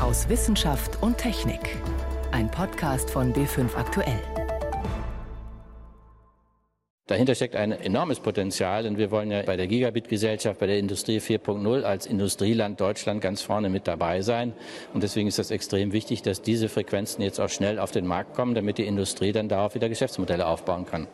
aus 0.00 0.28
Wissenschaft 0.30 1.02
und 1.02 1.18
Technik. 1.18 1.76
Ein 2.32 2.50
Podcast 2.50 3.10
von 3.10 3.34
B5 3.34 3.76
Aktuell. 3.76 4.20
Dahinter 7.06 7.34
steckt 7.34 7.56
ein 7.56 7.72
enormes 7.72 8.20
Potenzial 8.20 8.86
und 8.86 8.96
wir 8.96 9.10
wollen 9.10 9.30
ja 9.30 9.42
bei 9.42 9.56
der 9.56 9.66
Gigabit-Gesellschaft, 9.66 10.58
bei 10.60 10.66
der 10.66 10.78
Industrie 10.78 11.18
4.0 11.18 11.82
als 11.82 12.06
Industrieland 12.06 12.80
Deutschland 12.80 13.20
ganz 13.20 13.42
vorne 13.42 13.68
mit 13.68 13.86
dabei 13.88 14.22
sein. 14.22 14.54
Und 14.94 15.02
deswegen 15.02 15.28
ist 15.28 15.38
das 15.38 15.50
extrem 15.50 15.92
wichtig, 15.92 16.22
dass 16.22 16.40
diese 16.40 16.68
Frequenzen 16.68 17.20
jetzt 17.20 17.40
auch 17.40 17.50
schnell 17.50 17.78
auf 17.78 17.90
den 17.90 18.06
Markt 18.06 18.34
kommen, 18.34 18.54
damit 18.54 18.78
die 18.78 18.86
Industrie 18.86 19.32
dann 19.32 19.48
darauf 19.48 19.74
wieder 19.74 19.88
Geschäftsmodelle 19.88 20.46
aufbauen 20.46 20.86
kann. 20.86 21.08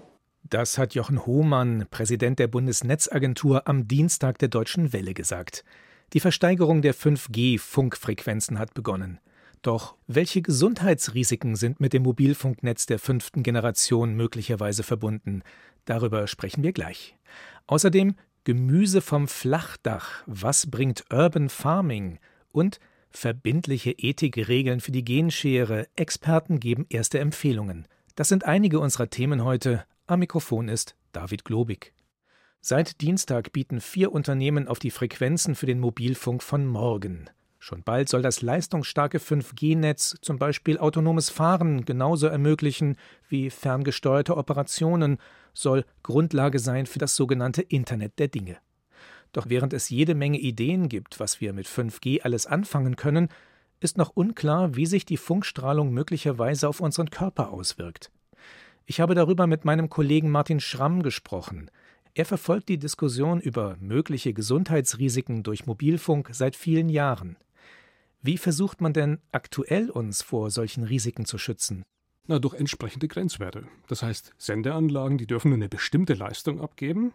Das 0.45 0.79
hat 0.79 0.95
Jochen 0.95 1.27
Hohmann, 1.27 1.87
Präsident 1.91 2.39
der 2.39 2.47
Bundesnetzagentur, 2.47 3.67
am 3.67 3.89
Dienstag 3.89 4.39
der 4.39 4.49
Deutschen 4.49 4.93
Welle 4.93 5.13
gesagt. 5.13 5.65
Die 6.13 6.21
Versteigerung 6.21 6.83
der 6.83 6.95
5G-Funkfrequenzen 6.95 8.59
hat 8.59 8.75
begonnen. 8.75 9.19
Doch 9.63 9.97
welche 10.07 10.43
Gesundheitsrisiken 10.43 11.57
sind 11.57 11.81
mit 11.81 11.93
dem 11.93 12.05
Mobilfunknetz 12.05 12.87
der 12.87 13.01
fünften 13.01 13.43
Generation 13.43 14.15
möglicherweise 14.15 14.85
verbunden? 14.85 15.43
Darüber 15.85 16.29
sprechen 16.29 16.63
wir 16.63 16.73
gleich. 16.73 17.17
Außerdem 17.67 18.15
Gemüse 18.45 19.01
vom 19.01 19.27
Flachdach. 19.27 20.23
Was 20.27 20.71
bringt 20.71 21.05
Urban 21.13 21.49
Farming? 21.49 22.21
Und 22.53 22.79
verbindliche 23.11 23.91
Ethikregeln 23.91 24.79
für 24.79 24.93
die 24.93 25.05
Genschere. 25.05 25.89
Experten 25.97 26.61
geben 26.61 26.87
erste 26.89 27.19
Empfehlungen. 27.19 27.89
Das 28.15 28.29
sind 28.29 28.45
einige 28.45 28.79
unserer 28.79 29.11
Themen 29.11 29.43
heute. 29.43 29.85
Am 30.07 30.21
Mikrofon 30.21 30.69
ist 30.69 30.95
David 31.11 31.45
Globig. 31.45 31.93
Seit 32.69 33.01
Dienstag 33.01 33.53
bieten 33.53 33.81
vier 33.81 34.11
Unternehmen 34.11 34.67
auf 34.67 34.81
die 34.81 34.91
Frequenzen 34.91 35.55
für 35.55 35.67
den 35.67 35.79
Mobilfunk 35.79 36.43
von 36.43 36.67
morgen. 36.67 37.31
Schon 37.61 37.85
bald 37.85 38.09
soll 38.09 38.23
das 38.23 38.43
leistungsstarke 38.43 39.19
5G-Netz 39.19 40.17
zum 40.21 40.41
Beispiel 40.41 40.77
autonomes 40.77 41.31
Fahren 41.31 41.85
genauso 41.85 42.27
ermöglichen 42.27 42.97
wie 43.29 43.51
ferngesteuerte 43.51 44.37
Operationen, 44.37 45.19
soll 45.55 45.85
Grundlage 46.03 46.59
sein 46.59 46.87
für 46.87 46.99
das 46.99 47.15
sogenannte 47.15 47.63
Internet 47.63 48.19
der 48.19 48.27
Dinge. 48.27 48.57
Doch 49.31 49.49
während 49.49 49.73
es 49.73 49.89
jede 49.89 50.17
Menge 50.17 50.39
Ideen 50.39 50.89
gibt, 50.89 51.21
was 51.21 51.41
wir 51.41 51.53
mit 51.53 51.69
5G 51.69 52.23
alles 52.23 52.47
anfangen 52.47 52.97
können, 52.97 53.29
ist 53.79 53.97
noch 53.97 54.11
unklar, 54.11 54.75
wie 54.75 54.87
sich 54.87 55.05
die 55.05 55.19
Funkstrahlung 55.19 55.93
möglicherweise 55.93 56.69
auf 56.69 56.81
unseren 56.81 57.11
Körper 57.11 57.53
auswirkt. 57.53 58.11
Ich 58.87 59.01
habe 59.01 59.15
darüber 59.15 59.47
mit 59.47 59.65
meinem 59.65 59.89
Kollegen 59.89 60.31
Martin 60.33 60.59
Schramm 60.59 61.05
gesprochen. 61.05 61.71
Er 62.19 62.25
verfolgt 62.25 62.71
die 62.71 62.79
Diskussion 62.79 63.43
über 63.43 63.77
mögliche 63.79 64.33
Gesundheitsrisiken 64.33 65.43
durch 65.43 65.67
Mobilfunk 65.67 66.31
seit 66.33 66.57
vielen 66.57 66.89
Jahren. 66.89 67.37
Wie 68.23 68.39
versucht 68.39 68.81
man 68.81 68.95
denn 68.95 69.19
aktuell 69.33 69.91
uns 69.91 70.23
vor 70.23 70.51
solchen 70.51 70.83
Risiken 70.83 71.27
zu 71.27 71.37
schützen? 71.37 71.83
Na, 72.27 72.39
durch 72.39 72.55
entsprechende 72.55 73.07
Grenzwerte. 73.07 73.65
Das 73.87 74.03
heißt, 74.03 74.33
Sendeanlagen, 74.39 75.19
die 75.19 75.27
dürfen 75.27 75.51
nur 75.51 75.59
eine 75.59 75.69
bestimmte 75.69 76.15
Leistung 76.15 76.59
abgeben. 76.63 77.13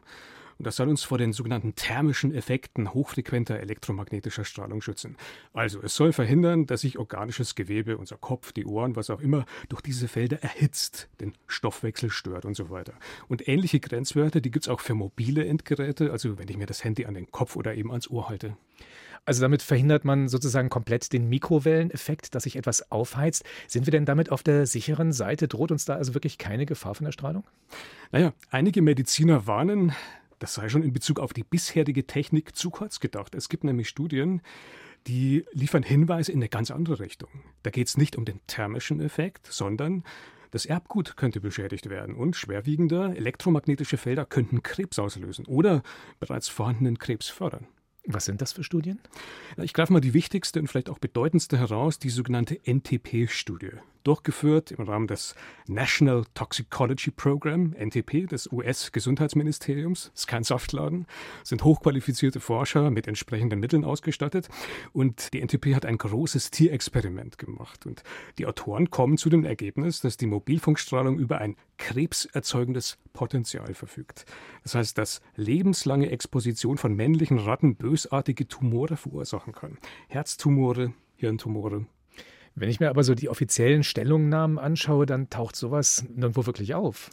Und 0.62 0.68
das 0.68 0.76
soll 0.76 0.90
uns 0.90 1.04
vor 1.04 1.18
den 1.18 1.34
sogenannten 1.34 1.74
thermischen 1.74 2.36
Effekten 2.36 2.94
hochfrequenter 2.94 3.60
elektromagnetischer 3.60 4.46
Strahlung 4.46 4.84
schützen. 4.84 5.18
Also 5.54 5.82
es 5.82 5.96
soll 5.96 6.14
verhindern, 6.14 6.68
dass 6.68 6.82
sich 6.82 7.00
organisches 7.00 7.56
Gewebe, 7.56 7.98
unser 7.98 8.18
Kopf, 8.18 8.52
die 8.52 8.68
Ohren, 8.68 8.96
was 8.96 9.10
auch 9.10 9.22
immer, 9.22 9.46
durch 9.70 9.82
diese 9.82 10.08
Felder 10.08 10.44
erhitzt, 10.44 11.10
den 11.20 11.34
Stoffwechsel 11.48 12.12
stört 12.12 12.46
und 12.46 12.56
so 12.56 12.70
weiter. 12.70 12.94
Und 13.28 13.48
ähnliche 13.48 13.80
Grenzwerte, 13.80 14.40
die 14.40 14.52
gibt 14.52 14.66
es 14.66 14.70
auch 14.70 14.82
für 14.82 14.94
mobile 14.94 15.44
Endgeräte, 15.44 16.12
also 16.12 16.38
wenn 16.38 16.48
ich 16.48 16.58
mir 16.58 16.68
das 16.68 16.84
Handy 16.84 17.08
an 17.08 17.16
den 17.16 17.32
Kopf 17.32 17.56
oder 17.56 17.74
eben 17.74 17.90
ans 17.90 18.08
Ohr 18.08 18.30
halte. 18.30 18.56
Also 19.26 19.42
damit 19.42 19.64
verhindert 19.64 20.06
man 20.06 20.28
sozusagen 20.28 20.70
komplett 20.70 21.12
den 21.12 21.28
Mikrowelleneffekt, 21.28 22.36
dass 22.36 22.44
sich 22.44 22.56
etwas 22.56 22.92
aufheizt. 22.92 23.44
Sind 23.68 23.88
wir 23.88 23.92
denn 23.92 24.06
damit 24.06 24.32
auf 24.32 24.44
der 24.44 24.68
sicheren 24.68 25.12
Seite? 25.12 25.48
Droht 25.48 25.72
uns 25.72 25.86
da 25.86 25.96
also 25.96 26.14
wirklich 26.14 26.38
keine 26.38 26.68
Gefahr 26.68 26.94
von 26.94 27.06
der 27.06 27.12
Strahlung? 27.12 27.44
Naja, 28.12 28.34
einige 28.52 28.84
Mediziner 28.84 29.48
warnen, 29.48 29.94
das 30.42 30.56
sei 30.56 30.70
schon 30.70 30.84
in 30.84 30.92
Bezug 30.92 31.20
auf 31.20 31.34
die 31.34 31.44
bisherige 31.44 32.08
Technik 32.08 32.56
zu 32.56 32.72
kurz 32.72 33.00
gedacht. 33.00 33.36
Es 33.36 33.48
gibt 33.48 33.64
nämlich 33.64 33.88
Studien, 33.88 34.42
die 35.08 35.46
liefern 35.52 35.84
Hinweise 35.84 36.32
in 36.32 36.40
eine 36.40 36.50
ganz 36.50 36.72
andere 36.72 37.00
Richtung. 37.00 37.30
Da 37.64 37.70
geht 37.70 37.88
es 37.88 37.98
nicht 37.98 38.16
um 38.16 38.26
den 38.26 38.40
thermischen 38.48 39.00
Effekt, 39.02 39.48
sondern 39.48 40.04
das 40.50 40.66
Erbgut 40.66 41.16
könnte 41.16 41.42
beschädigt 41.42 41.90
werden 41.90 42.16
und 42.16 42.36
schwerwiegender 42.36 43.16
elektromagnetische 43.16 43.98
Felder 43.98 44.26
könnten 44.26 44.64
Krebs 44.64 44.98
auslösen 45.00 45.46
oder 45.46 45.84
bereits 46.20 46.50
vorhandenen 46.50 46.98
Krebs 46.98 47.30
fördern. 47.30 47.68
Was 48.08 48.26
sind 48.26 48.42
das 48.42 48.54
für 48.54 48.64
Studien? 48.64 49.00
Ich 49.58 49.74
greife 49.74 49.94
mal 49.94 50.02
die 50.02 50.16
wichtigste 50.16 50.60
und 50.60 50.68
vielleicht 50.68 50.90
auch 50.90 50.98
bedeutendste 50.98 51.60
heraus, 51.60 52.00
die 52.00 52.10
sogenannte 52.10 52.60
NTP-Studie 52.66 53.74
durchgeführt 54.04 54.72
im 54.72 54.84
Rahmen 54.84 55.08
des 55.08 55.36
National 55.68 56.24
Toxicology 56.34 57.12
Program, 57.12 57.74
NTP, 57.74 58.28
des 58.28 58.52
US-Gesundheitsministeriums. 58.52 60.12
Das 60.14 60.22
ist 60.22 60.28
kein 60.28 60.44
Saftladen, 60.44 61.06
sind 61.44 61.64
hochqualifizierte 61.64 62.40
Forscher 62.40 62.92
mit 62.92 63.08
entsprechenden 63.08 63.60
Mitteln 63.60 63.86
ausgestattet. 63.86 64.50
Und 64.94 65.34
die 65.34 65.42
NTP 65.42 65.76
hat 65.76 65.86
ein 65.86 65.98
großes 65.98 66.52
Tierexperiment 66.52 67.38
gemacht. 67.38 67.86
Und 67.86 68.04
die 68.38 68.46
Autoren 68.46 68.90
kommen 68.90 69.18
zu 69.18 69.30
dem 69.30 69.46
Ergebnis, 69.46 70.02
dass 70.02 70.18
die 70.18 70.28
Mobilfunkstrahlung 70.28 71.20
über 71.20 71.40
ein 71.40 71.56
krebserzeugendes 71.78 72.98
Potenzial 73.14 73.74
verfügt. 73.74 74.26
Das 74.64 74.76
heißt, 74.76 74.98
dass 74.98 75.22
lebenslange 75.36 76.10
Exposition 76.10 76.78
von 76.78 76.96
männlichen 76.96 77.40
Ratten 77.40 77.76
bösartige 77.76 78.48
Tumore 78.48 78.98
verursachen 78.98 79.54
kann. 79.54 79.78
Herztumore, 80.08 80.94
Hirntumore, 81.16 81.86
wenn 82.56 82.70
ich 82.70 82.80
mir 82.80 82.90
aber 82.90 83.04
so 83.04 83.16
die 83.16 83.30
offiziellen 83.30 83.84
Stellungnahmen 83.84 84.60
anschaue, 84.60 85.06
dann 85.06 85.30
taucht 85.30 85.56
sowas 85.56 86.06
nirgendwo 86.10 86.46
wirklich 86.46 86.74
auf. 86.76 87.10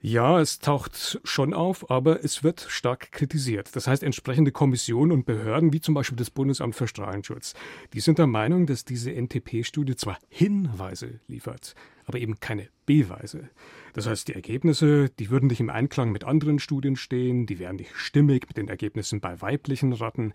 Ja, 0.00 0.40
es 0.40 0.58
taucht 0.58 1.18
schon 1.24 1.54
auf, 1.54 1.90
aber 1.90 2.22
es 2.22 2.44
wird 2.44 2.66
stark 2.68 3.12
kritisiert. 3.12 3.74
Das 3.74 3.86
heißt, 3.86 4.02
entsprechende 4.02 4.52
Kommissionen 4.52 5.10
und 5.10 5.26
Behörden, 5.26 5.72
wie 5.72 5.80
zum 5.80 5.94
Beispiel 5.94 6.16
das 6.16 6.30
Bundesamt 6.30 6.74
für 6.74 6.86
Strahlenschutz, 6.86 7.54
die 7.92 8.00
sind 8.00 8.18
der 8.18 8.26
Meinung, 8.26 8.66
dass 8.66 8.84
diese 8.84 9.10
NTP-Studie 9.10 9.96
zwar 9.96 10.18
Hinweise 10.28 11.20
liefert, 11.26 11.74
aber 12.06 12.18
eben 12.18 12.40
keine 12.40 12.68
Beweise. 12.86 13.50
Das 13.92 14.06
heißt, 14.06 14.28
die 14.28 14.34
Ergebnisse, 14.34 15.10
die 15.18 15.30
würden 15.30 15.48
nicht 15.48 15.60
im 15.60 15.70
Einklang 15.70 16.12
mit 16.12 16.24
anderen 16.24 16.58
Studien 16.58 16.96
stehen, 16.96 17.46
die 17.46 17.58
wären 17.58 17.76
nicht 17.76 17.94
stimmig 17.94 18.46
mit 18.48 18.56
den 18.56 18.68
Ergebnissen 18.68 19.20
bei 19.20 19.40
weiblichen 19.40 19.92
Ratten, 19.92 20.32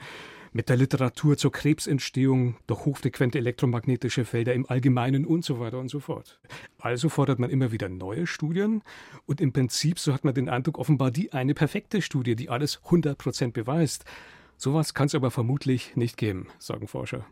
mit 0.54 0.68
der 0.68 0.76
Literatur 0.76 1.38
zur 1.38 1.52
Krebsentstehung 1.52 2.58
durch 2.68 2.86
hochfrequente 2.86 3.38
elektromagnetische 3.38 4.26
Felder 4.26 4.54
im 4.54 4.66
Allgemeinen 4.70 5.26
und 5.26 5.46
so 5.46 5.60
weiter 5.60 5.80
und 5.80 5.90
so 5.90 6.02
fort. 6.02 6.42
Also 6.78 7.08
fordert 7.08 7.40
man 7.40 7.50
immer 7.50 7.72
wieder 7.72 7.88
neue 7.88 8.28
Studien 8.28 8.84
und 9.26 9.40
im 9.40 9.54
Prinzip, 9.54 9.98
so 9.98 10.14
hat 10.14 10.26
man 10.26 10.34
den 10.34 10.50
Eindruck, 10.50 10.78
offenbar 10.78 11.12
die 11.12 11.32
eine 11.32 11.54
perfekte 11.54 12.02
Studie, 12.02 12.36
die 12.36 12.50
alles 12.50 12.82
100% 12.84 13.52
beweist. 13.52 14.04
Sowas 14.64 14.94
kann 14.94 15.08
es 15.08 15.16
aber 15.16 15.32
vermutlich 15.32 15.96
nicht 15.96 16.18
geben, 16.18 16.46
sagen 16.60 16.88
Forscher. 16.88 17.26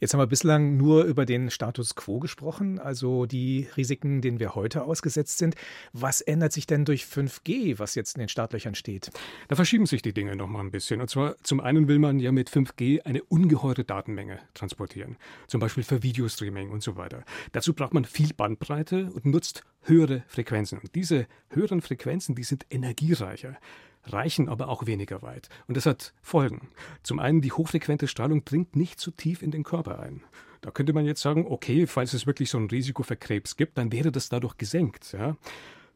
Jetzt 0.00 0.14
haben 0.14 0.20
wir 0.20 0.26
bislang 0.26 0.76
nur 0.76 1.04
über 1.04 1.24
den 1.24 1.48
Status 1.48 1.94
quo 1.94 2.18
gesprochen, 2.18 2.80
also 2.80 3.24
die 3.24 3.68
Risiken, 3.76 4.20
denen 4.20 4.40
wir 4.40 4.56
heute 4.56 4.82
ausgesetzt 4.82 5.38
sind. 5.38 5.54
Was 5.92 6.20
ändert 6.20 6.52
sich 6.52 6.66
denn 6.66 6.84
durch 6.84 7.04
5G, 7.04 7.78
was 7.78 7.94
jetzt 7.94 8.16
in 8.16 8.18
den 8.18 8.28
Startlöchern 8.28 8.74
steht? 8.74 9.12
Da 9.46 9.54
verschieben 9.54 9.86
sich 9.86 10.02
die 10.02 10.12
Dinge 10.12 10.34
noch 10.34 10.48
mal 10.48 10.58
ein 10.58 10.72
bisschen. 10.72 11.00
Und 11.00 11.08
zwar 11.08 11.36
zum 11.44 11.60
einen 11.60 11.86
will 11.86 12.00
man 12.00 12.18
ja 12.18 12.32
mit 12.32 12.50
5G 12.50 13.02
eine 13.02 13.22
ungeheure 13.22 13.84
Datenmenge 13.84 14.40
transportieren, 14.54 15.18
zum 15.46 15.60
Beispiel 15.60 15.84
für 15.84 16.02
Videostreaming 16.02 16.70
und 16.70 16.82
so 16.82 16.96
weiter. 16.96 17.22
Dazu 17.52 17.74
braucht 17.74 17.94
man 17.94 18.04
viel 18.04 18.34
Bandbreite 18.34 19.08
und 19.14 19.24
nutzt 19.24 19.62
höhere 19.82 20.24
Frequenzen. 20.26 20.80
Und 20.80 20.96
diese 20.96 21.28
höheren 21.48 21.80
Frequenzen, 21.80 22.34
die 22.34 22.42
sind 22.42 22.66
energiereicher 22.70 23.56
reichen 24.04 24.48
aber 24.48 24.68
auch 24.68 24.86
weniger 24.86 25.22
weit. 25.22 25.48
Und 25.66 25.76
das 25.76 25.86
hat 25.86 26.14
Folgen. 26.22 26.68
Zum 27.02 27.18
einen, 27.18 27.40
die 27.40 27.52
hochfrequente 27.52 28.08
Strahlung 28.08 28.44
dringt 28.44 28.76
nicht 28.76 29.00
zu 29.00 29.10
tief 29.10 29.42
in 29.42 29.50
den 29.50 29.62
Körper 29.62 30.00
ein. 30.00 30.22
Da 30.60 30.70
könnte 30.70 30.92
man 30.92 31.06
jetzt 31.06 31.22
sagen, 31.22 31.46
okay, 31.48 31.86
falls 31.86 32.12
es 32.12 32.26
wirklich 32.26 32.48
so 32.50 32.58
ein 32.58 32.68
Risiko 32.68 33.02
für 33.02 33.16
Krebs 33.16 33.56
gibt, 33.56 33.78
dann 33.78 33.90
wäre 33.90 34.12
das 34.12 34.28
dadurch 34.28 34.56
gesenkt. 34.56 35.12
Ja? 35.12 35.36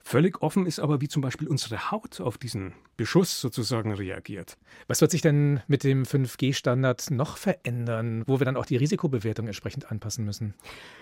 Völlig 0.09 0.41
offen 0.41 0.67
ist 0.67 0.79
aber, 0.79 1.01
wie 1.01 1.09
zum 1.09 1.21
Beispiel 1.21 1.49
unsere 1.49 1.91
Haut 1.91 2.21
auf 2.21 2.39
diesen 2.39 2.75
Beschuss 2.97 3.41
sozusagen 3.41 3.93
reagiert. 3.93 4.57
Was 4.87 5.01
wird 5.01 5.11
sich 5.11 5.21
denn 5.21 5.63
mit 5.67 5.83
dem 5.83 6.05
5G-Standard 6.05 7.11
noch 7.11 7.37
verändern, 7.37 8.23
wo 8.25 8.39
wir 8.39 8.45
dann 8.45 8.57
auch 8.57 8.67
die 8.67 8.77
Risikobewertung 8.77 9.49
entsprechend 9.49 9.91
anpassen 9.91 10.25
müssen? 10.25 10.55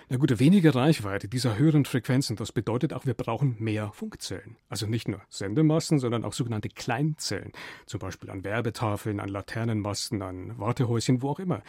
Na 0.08 0.16
gut, 0.16 0.40
weniger 0.40 0.74
Reichweite 0.74 1.28
dieser 1.28 1.58
höheren 1.58 1.84
Frequenzen, 1.84 2.36
das 2.36 2.50
bedeutet 2.50 2.94
auch, 2.94 3.04
wir 3.04 3.12
brauchen 3.12 3.56
mehr 3.58 3.92
Funkzellen. 3.92 4.56
Also 4.70 4.86
nicht 4.86 5.06
nur 5.06 5.20
Sendemasten, 5.28 5.98
sondern 5.98 6.24
auch 6.24 6.32
sogenannte 6.32 6.70
Kleinzellen. 6.70 7.52
Zum 7.84 8.00
Beispiel 8.00 8.30
an 8.30 8.42
Werbetafeln, 8.42 9.20
an 9.20 9.28
Laternenmasten, 9.28 10.22
an 10.22 10.58
Wartehäuschen, 10.58 11.20
wo 11.20 11.28
auch 11.28 11.40
immer. 11.40 11.62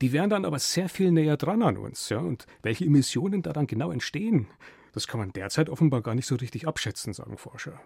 Die 0.00 0.10
wären 0.10 0.28
dann 0.28 0.44
aber 0.44 0.58
sehr 0.58 0.88
viel 0.88 1.12
näher 1.12 1.36
dran 1.36 1.62
an 1.62 1.76
uns. 1.76 2.08
Ja? 2.08 2.18
Und 2.18 2.46
welche 2.62 2.84
Emissionen 2.84 3.42
da 3.42 3.52
dann 3.52 3.68
genau 3.68 3.92
entstehen, 3.92 4.48
das 4.92 5.06
kann 5.06 5.20
man 5.20 5.32
derzeit 5.32 5.68
offenbar 5.68 6.02
gar 6.02 6.14
nicht 6.14 6.26
so 6.26 6.36
richtig 6.36 6.66
abschätzen, 6.66 7.12
sagen 7.12 7.38
Forscher. 7.38 7.80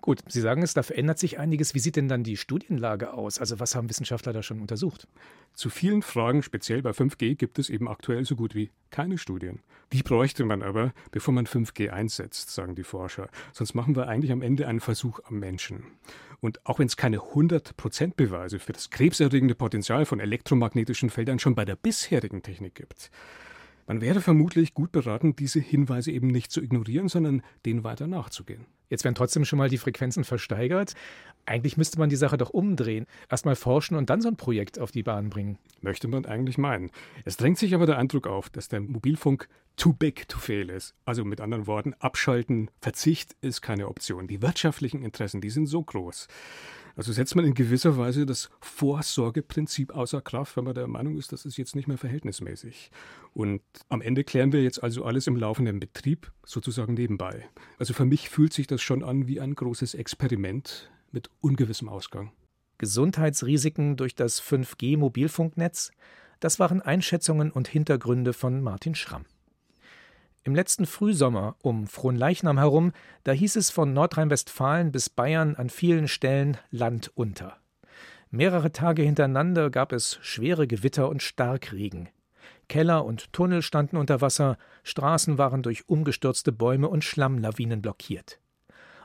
Gut, 0.00 0.20
Sie 0.28 0.40
sagen 0.40 0.62
es, 0.62 0.74
da 0.74 0.84
verändert 0.84 1.18
sich 1.18 1.38
einiges. 1.38 1.74
Wie 1.74 1.80
sieht 1.80 1.96
denn 1.96 2.08
dann 2.08 2.22
die 2.22 2.36
Studienlage 2.36 3.12
aus? 3.12 3.40
Also 3.40 3.58
was 3.58 3.74
haben 3.74 3.90
Wissenschaftler 3.90 4.32
da 4.32 4.42
schon 4.42 4.60
untersucht? 4.60 5.08
Zu 5.54 5.70
vielen 5.70 6.02
Fragen, 6.02 6.42
speziell 6.44 6.82
bei 6.82 6.90
5G, 6.90 7.34
gibt 7.34 7.58
es 7.58 7.68
eben 7.68 7.88
aktuell 7.88 8.24
so 8.24 8.36
gut 8.36 8.54
wie 8.54 8.70
keine 8.90 9.18
Studien. 9.18 9.60
Die 9.92 10.04
bräuchte 10.04 10.44
man 10.44 10.62
aber, 10.62 10.92
bevor 11.10 11.34
man 11.34 11.46
5G 11.46 11.90
einsetzt, 11.90 12.50
sagen 12.50 12.76
die 12.76 12.84
Forscher. 12.84 13.28
Sonst 13.52 13.74
machen 13.74 13.96
wir 13.96 14.06
eigentlich 14.06 14.30
am 14.30 14.42
Ende 14.42 14.68
einen 14.68 14.80
Versuch 14.80 15.18
am 15.24 15.40
Menschen. 15.40 15.84
Und 16.40 16.64
auch 16.64 16.78
wenn 16.78 16.86
es 16.86 16.96
keine 16.96 17.18
100% 17.18 18.12
Beweise 18.14 18.60
für 18.60 18.72
das 18.72 18.90
krebserregende 18.90 19.56
Potenzial 19.56 20.04
von 20.06 20.20
elektromagnetischen 20.20 21.10
Feldern 21.10 21.40
schon 21.40 21.56
bei 21.56 21.64
der 21.64 21.74
bisherigen 21.74 22.42
Technik 22.42 22.76
gibt, 22.76 23.10
man 23.88 24.00
wäre 24.02 24.20
vermutlich 24.20 24.74
gut 24.74 24.92
beraten, 24.92 25.34
diese 25.34 25.60
Hinweise 25.60 26.12
eben 26.12 26.28
nicht 26.28 26.52
zu 26.52 26.60
ignorieren, 26.60 27.08
sondern 27.08 27.42
denen 27.64 27.84
weiter 27.84 28.06
nachzugehen. 28.06 28.66
Jetzt 28.88 29.04
werden 29.04 29.14
trotzdem 29.14 29.44
schon 29.44 29.58
mal 29.58 29.68
die 29.68 29.78
Frequenzen 29.78 30.24
versteigert. 30.24 30.94
Eigentlich 31.46 31.76
müsste 31.76 31.98
man 31.98 32.08
die 32.08 32.16
Sache 32.16 32.36
doch 32.36 32.50
umdrehen. 32.50 33.06
Erstmal 33.30 33.56
forschen 33.56 33.96
und 33.96 34.10
dann 34.10 34.20
so 34.20 34.28
ein 34.28 34.36
Projekt 34.36 34.78
auf 34.78 34.90
die 34.90 35.02
Bahn 35.02 35.30
bringen. 35.30 35.58
Möchte 35.80 36.08
man 36.08 36.26
eigentlich 36.26 36.58
meinen. 36.58 36.90
Es 37.24 37.36
drängt 37.36 37.58
sich 37.58 37.74
aber 37.74 37.86
der 37.86 37.98
Eindruck 37.98 38.26
auf, 38.26 38.50
dass 38.50 38.68
der 38.68 38.80
Mobilfunk 38.80 39.48
too 39.76 39.92
big 39.92 40.28
to 40.28 40.38
fail 40.38 40.68
ist. 40.70 40.94
Also 41.04 41.24
mit 41.24 41.40
anderen 41.40 41.66
Worten, 41.66 41.94
abschalten, 41.94 42.70
Verzicht 42.80 43.36
ist 43.40 43.62
keine 43.62 43.88
Option. 43.88 44.26
Die 44.26 44.42
wirtschaftlichen 44.42 45.02
Interessen, 45.02 45.40
die 45.40 45.50
sind 45.50 45.66
so 45.66 45.82
groß. 45.82 46.28
Also 46.98 47.12
setzt 47.12 47.36
man 47.36 47.44
in 47.44 47.54
gewisser 47.54 47.96
Weise 47.96 48.26
das 48.26 48.50
Vorsorgeprinzip 48.60 49.94
außer 49.94 50.20
Kraft, 50.20 50.56
wenn 50.56 50.64
man 50.64 50.74
der 50.74 50.88
Meinung 50.88 51.16
ist, 51.16 51.30
das 51.30 51.44
ist 51.44 51.56
jetzt 51.56 51.76
nicht 51.76 51.86
mehr 51.86 51.96
verhältnismäßig. 51.96 52.90
Und 53.34 53.62
am 53.88 54.00
Ende 54.00 54.24
klären 54.24 54.52
wir 54.52 54.64
jetzt 54.64 54.82
also 54.82 55.04
alles 55.04 55.28
im 55.28 55.36
laufenden 55.36 55.78
Betrieb, 55.78 56.32
sozusagen 56.44 56.94
nebenbei. 56.94 57.48
Also 57.78 57.94
für 57.94 58.04
mich 58.04 58.28
fühlt 58.30 58.52
sich 58.52 58.66
das 58.66 58.77
schon 58.82 59.02
an 59.02 59.26
wie 59.26 59.40
ein 59.40 59.54
großes 59.54 59.94
Experiment 59.94 60.90
mit 61.10 61.30
ungewissem 61.40 61.88
Ausgang. 61.88 62.32
Gesundheitsrisiken 62.78 63.96
durch 63.96 64.14
das 64.14 64.40
5G-Mobilfunknetz, 64.42 65.90
das 66.40 66.60
waren 66.60 66.80
Einschätzungen 66.80 67.50
und 67.50 67.68
Hintergründe 67.68 68.32
von 68.32 68.62
Martin 68.62 68.94
Schramm. 68.94 69.24
Im 70.44 70.54
letzten 70.54 70.86
Frühsommer 70.86 71.56
um 71.60 71.86
Fronleichnam 71.86 72.58
herum, 72.58 72.92
da 73.24 73.32
hieß 73.32 73.56
es 73.56 73.70
von 73.70 73.92
Nordrhein-Westfalen 73.92 74.92
bis 74.92 75.10
Bayern 75.10 75.56
an 75.56 75.68
vielen 75.68 76.08
Stellen 76.08 76.56
Land 76.70 77.10
unter. 77.14 77.58
Mehrere 78.30 78.72
Tage 78.72 79.02
hintereinander 79.02 79.70
gab 79.70 79.92
es 79.92 80.18
schwere 80.22 80.66
Gewitter 80.66 81.08
und 81.08 81.22
Starkregen. 81.22 82.08
Keller 82.68 83.04
und 83.04 83.32
Tunnel 83.32 83.62
standen 83.62 83.96
unter 83.96 84.20
Wasser, 84.20 84.58
Straßen 84.84 85.38
waren 85.38 85.62
durch 85.62 85.88
umgestürzte 85.88 86.52
Bäume 86.52 86.88
und 86.88 87.04
Schlammlawinen 87.04 87.82
blockiert. 87.82 88.38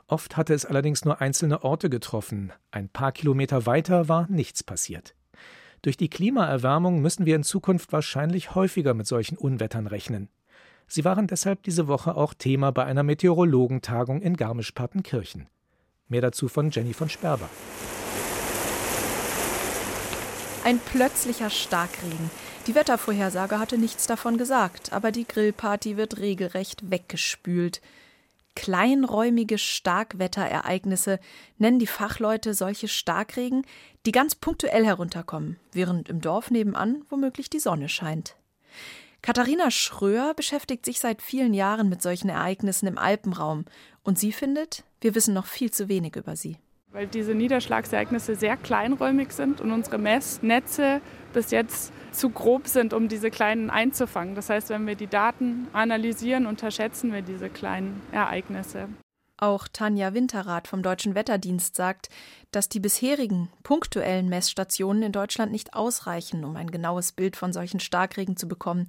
Oft 0.06 0.36
hatte 0.36 0.52
es 0.52 0.66
allerdings 0.66 1.04
nur 1.04 1.20
einzelne 1.20 1.64
Orte 1.64 1.88
getroffen, 1.88 2.52
ein 2.70 2.88
paar 2.88 3.12
Kilometer 3.12 3.66
weiter 3.66 4.08
war 4.08 4.26
nichts 4.28 4.62
passiert. 4.62 5.14
Durch 5.82 5.96
die 5.96 6.08
Klimaerwärmung 6.08 7.00
müssen 7.00 7.26
wir 7.26 7.36
in 7.36 7.42
Zukunft 7.42 7.92
wahrscheinlich 7.92 8.54
häufiger 8.54 8.94
mit 8.94 9.06
solchen 9.06 9.36
Unwettern 9.36 9.86
rechnen. 9.86 10.28
Sie 10.86 11.04
waren 11.04 11.26
deshalb 11.26 11.62
diese 11.62 11.88
Woche 11.88 12.16
auch 12.16 12.34
Thema 12.34 12.70
bei 12.70 12.84
einer 12.84 13.02
Meteorologentagung 13.02 14.20
in 14.20 14.36
Garmisch-Partenkirchen. 14.36 15.46
Mehr 16.08 16.20
dazu 16.20 16.48
von 16.48 16.70
Jenny 16.70 16.92
von 16.92 17.08
Sperber. 17.08 17.48
Ein 20.64 20.78
plötzlicher 20.78 21.50
Starkregen. 21.50 22.30
Die 22.66 22.74
Wettervorhersage 22.74 23.58
hatte 23.58 23.76
nichts 23.76 24.06
davon 24.06 24.38
gesagt, 24.38 24.92
aber 24.92 25.12
die 25.12 25.26
Grillparty 25.26 25.96
wird 25.98 26.18
regelrecht 26.18 26.90
weggespült. 26.90 27.82
Kleinräumige 28.56 29.58
Starkwetterereignisse 29.58 31.18
nennen 31.58 31.78
die 31.78 31.86
Fachleute 31.86 32.54
solche 32.54 32.88
Starkregen, 32.88 33.66
die 34.06 34.12
ganz 34.12 34.34
punktuell 34.34 34.84
herunterkommen, 34.84 35.58
während 35.72 36.08
im 36.08 36.20
Dorf 36.20 36.50
nebenan 36.50 37.04
womöglich 37.08 37.50
die 37.50 37.58
Sonne 37.58 37.88
scheint. 37.88 38.36
Katharina 39.22 39.70
Schröer 39.70 40.34
beschäftigt 40.34 40.84
sich 40.84 41.00
seit 41.00 41.22
vielen 41.22 41.54
Jahren 41.54 41.88
mit 41.88 42.02
solchen 42.02 42.28
Ereignissen 42.28 42.86
im 42.86 42.98
Alpenraum 42.98 43.64
und 44.02 44.18
sie 44.18 44.32
findet, 44.32 44.84
wir 45.00 45.14
wissen 45.14 45.34
noch 45.34 45.46
viel 45.46 45.70
zu 45.70 45.88
wenig 45.88 46.14
über 46.16 46.36
sie. 46.36 46.58
Weil 46.94 47.08
diese 47.08 47.34
Niederschlagsereignisse 47.34 48.36
sehr 48.36 48.56
kleinräumig 48.56 49.32
sind 49.32 49.60
und 49.60 49.72
unsere 49.72 49.98
Messnetze 49.98 51.00
bis 51.32 51.50
jetzt 51.50 51.92
zu 52.12 52.30
grob 52.30 52.68
sind, 52.68 52.94
um 52.94 53.08
diese 53.08 53.32
kleinen 53.32 53.68
einzufangen. 53.68 54.36
Das 54.36 54.48
heißt, 54.48 54.68
wenn 54.68 54.86
wir 54.86 54.94
die 54.94 55.08
Daten 55.08 55.66
analysieren, 55.72 56.46
unterschätzen 56.46 57.12
wir 57.12 57.22
diese 57.22 57.50
kleinen 57.50 58.00
Ereignisse. 58.12 58.86
Auch 59.38 59.66
Tanja 59.66 60.14
Winterrath 60.14 60.68
vom 60.68 60.84
Deutschen 60.84 61.16
Wetterdienst 61.16 61.74
sagt, 61.74 62.10
dass 62.52 62.68
die 62.68 62.78
bisherigen 62.78 63.48
punktuellen 63.64 64.28
Messstationen 64.28 65.02
in 65.02 65.10
Deutschland 65.10 65.50
nicht 65.50 65.74
ausreichen, 65.74 66.44
um 66.44 66.54
ein 66.54 66.70
genaues 66.70 67.10
Bild 67.10 67.34
von 67.34 67.52
solchen 67.52 67.80
Starkregen 67.80 68.36
zu 68.36 68.46
bekommen. 68.46 68.86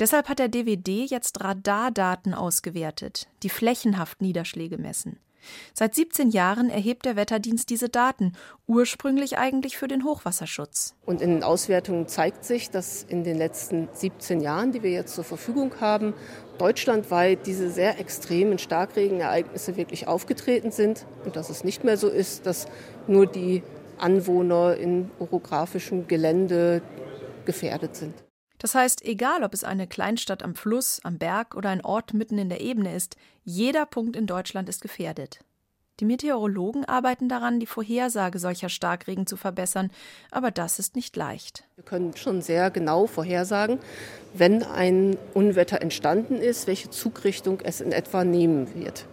Deshalb 0.00 0.28
hat 0.28 0.40
der 0.40 0.48
DWD 0.48 1.08
jetzt 1.08 1.40
Radardaten 1.44 2.34
ausgewertet, 2.34 3.28
die 3.44 3.48
flächenhaft 3.48 4.22
Niederschläge 4.22 4.76
messen. 4.76 5.20
Seit 5.74 5.94
17 5.94 6.30
Jahren 6.30 6.70
erhebt 6.70 7.04
der 7.04 7.16
Wetterdienst 7.16 7.70
diese 7.70 7.88
Daten, 7.88 8.32
ursprünglich 8.66 9.38
eigentlich 9.38 9.76
für 9.76 9.88
den 9.88 10.04
Hochwasserschutz. 10.04 10.94
Und 11.06 11.20
in 11.20 11.30
den 11.30 11.42
Auswertungen 11.42 12.06
zeigt 12.08 12.44
sich, 12.44 12.70
dass 12.70 13.02
in 13.02 13.24
den 13.24 13.36
letzten 13.36 13.88
17 13.92 14.40
Jahren, 14.40 14.72
die 14.72 14.82
wir 14.82 14.90
jetzt 14.90 15.14
zur 15.14 15.24
Verfügung 15.24 15.80
haben, 15.80 16.14
deutschlandweit 16.58 17.46
diese 17.46 17.70
sehr 17.70 17.98
extremen 17.98 18.58
Starkregenereignisse 18.58 19.76
wirklich 19.76 20.06
aufgetreten 20.08 20.70
sind 20.70 21.06
und 21.24 21.36
dass 21.36 21.50
es 21.50 21.64
nicht 21.64 21.84
mehr 21.84 21.96
so 21.96 22.08
ist, 22.08 22.46
dass 22.46 22.66
nur 23.06 23.26
die 23.26 23.62
Anwohner 23.98 24.76
in 24.76 25.10
orografischem 25.18 26.06
Gelände 26.08 26.82
gefährdet 27.44 27.96
sind. 27.96 28.14
Das 28.58 28.74
heißt, 28.74 29.04
egal 29.04 29.44
ob 29.44 29.54
es 29.54 29.64
eine 29.64 29.86
Kleinstadt 29.86 30.42
am 30.42 30.54
Fluss, 30.54 31.00
am 31.04 31.18
Berg 31.18 31.54
oder 31.54 31.70
ein 31.70 31.84
Ort 31.84 32.12
mitten 32.12 32.38
in 32.38 32.48
der 32.48 32.60
Ebene 32.60 32.94
ist, 32.94 33.16
jeder 33.44 33.86
Punkt 33.86 34.16
in 34.16 34.26
Deutschland 34.26 34.68
ist 34.68 34.82
gefährdet. 34.82 35.40
Die 36.00 36.04
Meteorologen 36.04 36.84
arbeiten 36.84 37.28
daran, 37.28 37.58
die 37.58 37.66
Vorhersage 37.66 38.38
solcher 38.38 38.68
Starkregen 38.68 39.26
zu 39.26 39.36
verbessern, 39.36 39.90
aber 40.30 40.52
das 40.52 40.78
ist 40.78 40.94
nicht 40.94 41.16
leicht. 41.16 41.64
Wir 41.74 41.84
können 41.84 42.16
schon 42.16 42.40
sehr 42.40 42.70
genau 42.70 43.08
vorhersagen, 43.08 43.80
wenn 44.32 44.62
ein 44.62 45.16
Unwetter 45.34 45.82
entstanden 45.82 46.36
ist, 46.36 46.68
welche 46.68 46.90
Zugrichtung 46.90 47.60
es 47.64 47.80
in 47.80 47.90
etwa 47.90 48.24
nehmen 48.24 48.74
wird. 48.76 49.06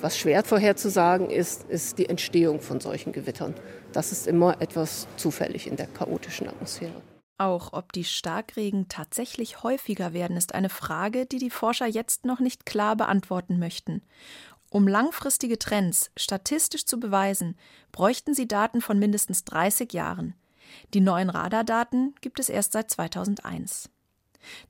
Was 0.00 0.16
schwer 0.18 0.42
vorherzusagen 0.42 1.28
ist, 1.28 1.64
ist 1.68 1.98
die 1.98 2.08
Entstehung 2.08 2.60
von 2.60 2.80
solchen 2.80 3.12
Gewittern. 3.12 3.54
Das 3.92 4.12
ist 4.12 4.26
immer 4.26 4.60
etwas 4.60 5.08
zufällig 5.16 5.66
in 5.66 5.76
der 5.76 5.86
chaotischen 5.86 6.48
Atmosphäre. 6.48 7.02
Auch 7.38 7.74
ob 7.74 7.92
die 7.92 8.04
Starkregen 8.04 8.88
tatsächlich 8.88 9.62
häufiger 9.62 10.14
werden, 10.14 10.36
ist 10.36 10.54
eine 10.54 10.70
Frage, 10.70 11.26
die 11.26 11.38
die 11.38 11.50
Forscher 11.50 11.86
jetzt 11.86 12.24
noch 12.24 12.40
nicht 12.40 12.64
klar 12.64 12.96
beantworten 12.96 13.58
möchten. 13.58 14.02
Um 14.70 14.88
langfristige 14.88 15.58
Trends 15.58 16.10
statistisch 16.16 16.86
zu 16.86 16.98
beweisen, 16.98 17.56
bräuchten 17.92 18.34
sie 18.34 18.48
Daten 18.48 18.80
von 18.80 18.98
mindestens 18.98 19.44
30 19.44 19.92
Jahren. 19.92 20.34
Die 20.94 21.00
neuen 21.00 21.30
Radardaten 21.30 22.14
gibt 22.20 22.40
es 22.40 22.48
erst 22.48 22.72
seit 22.72 22.90
2001. 22.90 23.90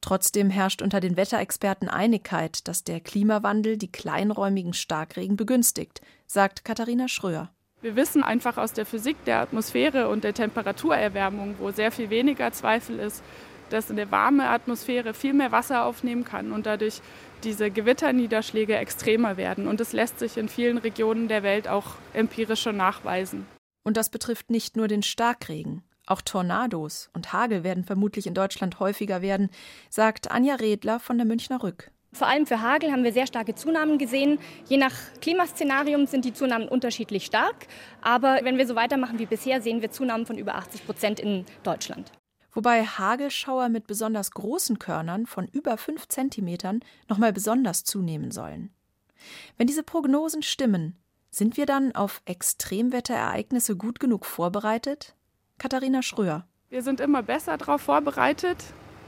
Trotzdem 0.01 0.51
herrscht 0.51 0.83
unter 0.83 1.01
den 1.01 1.17
Wetterexperten 1.17 1.89
Einigkeit, 1.89 2.67
dass 2.67 2.83
der 2.83 3.01
Klimawandel 3.01 3.77
die 3.77 3.93
kleinräumigen 3.93 4.73
Starkregen 4.73 5.37
begünstigt, 5.37 6.01
sagt 6.27 6.65
Katharina 6.65 7.09
Schröer. 7.09 7.51
Wir 7.87 7.95
wissen 7.95 8.25
einfach 8.25 8.57
aus 8.57 8.73
der 8.73 8.85
Physik 8.85 9.17
der 9.27 9.39
Atmosphäre 9.39 10.09
und 10.09 10.25
der 10.25 10.35
Temperaturerwärmung, 10.35 11.55
wo 11.61 11.71
sehr 11.71 11.93
viel 11.93 12.11
weniger 12.11 12.51
Zweifel 12.51 12.99
ist, 12.99 13.23
dass 13.71 13.93
eine 13.93 14.11
warme 14.11 14.49
Atmosphäre 14.49 15.15
viel 15.15 15.33
mehr 15.33 15.53
Wasser 15.53 15.85
aufnehmen 15.85 16.25
kann 16.25 16.51
und 16.51 16.67
dadurch 16.67 17.01
diese 17.45 17.71
Gewitterniederschläge 17.71 18.77
extremer 18.77 19.37
werden. 19.37 19.69
Und 19.69 19.79
das 19.79 19.93
lässt 19.93 20.19
sich 20.19 20.37
in 20.37 20.49
vielen 20.49 20.79
Regionen 20.79 21.29
der 21.29 21.45
Welt 21.45 21.69
auch 21.69 21.95
empirisch 22.13 22.63
schon 22.63 22.77
nachweisen. 22.77 23.47
Und 23.85 23.97
das 23.97 24.11
betrifft 24.11 24.51
nicht 24.51 24.77
nur 24.77 24.89
den 24.89 25.05
Starkregen. 25.05 25.85
Auch 26.07 26.23
Tornados 26.23 27.09
und 27.13 27.33
Hagel 27.33 27.63
werden 27.63 27.85
vermutlich 27.85 28.27
in 28.27 28.35
Deutschland 28.35 28.81
häufiger 28.81 29.23
werden, 29.23 29.49
sagt 29.91 30.33
Anja 30.33 30.57
Redler 30.57 30.99
von 30.99 31.19
der 31.19 31.27
Münchner 31.27 31.63
Rück. 31.63 31.93
Vor 32.17 32.29
allem 32.29 32.47
für 32.47 32.63
Hagel 32.63 32.91
haben 32.93 33.05
wir 33.05 33.13
sehr 33.13 33.27
starke 33.27 33.55
Zunahmen 33.55 33.99
gesehen. 33.99 34.39
Je 34.71 34.79
nach 34.79 34.95
Klimaszenarium 35.21 36.07
sind 36.07 36.25
die 36.25 36.33
Zunahmen 36.33 36.67
unterschiedlich 36.67 37.27
stark. 37.27 37.67
Aber 38.01 38.41
wenn 38.43 38.57
wir 38.57 38.67
so 38.67 38.75
weitermachen 38.75 39.19
wie 39.19 39.27
bisher, 39.27 39.61
sehen 39.61 39.83
wir 39.83 39.91
Zunahmen 39.91 40.25
von 40.25 40.39
über 40.39 40.55
80 40.55 40.87
Prozent 40.87 41.21
in 41.21 41.45
Deutschland. 41.63 42.13
Wobei 42.55 42.87
Hagelschauer 42.87 43.69
mit 43.69 43.87
besonders 43.87 44.31
großen 44.31 44.79
Körnern 44.79 45.27
von 45.27 45.47
über 45.49 45.77
5 45.77 46.09
Zentimetern 46.09 46.81
nochmal 47.07 47.35
besonders 47.35 47.85
zunehmen 47.85 48.31
sollen. 48.31 48.71
Wenn 49.59 49.67
diese 49.67 49.83
Prognosen 49.83 50.43
stimmen, 50.43 50.97
sind 51.29 51.59
wir 51.59 51.67
dann 51.67 51.95
auf 51.95 52.23
Extremwetterereignisse 52.25 53.77
gut 53.77 54.01
genug 54.01 54.25
vorbereitet? 54.25 55.15
Katharina 55.59 56.01
Schröer. 56.01 56.47
Wir 56.71 56.83
sind 56.83 57.01
immer 57.01 57.23
besser 57.23 57.59
darauf 57.59 57.83
vorbereitet 57.83 58.57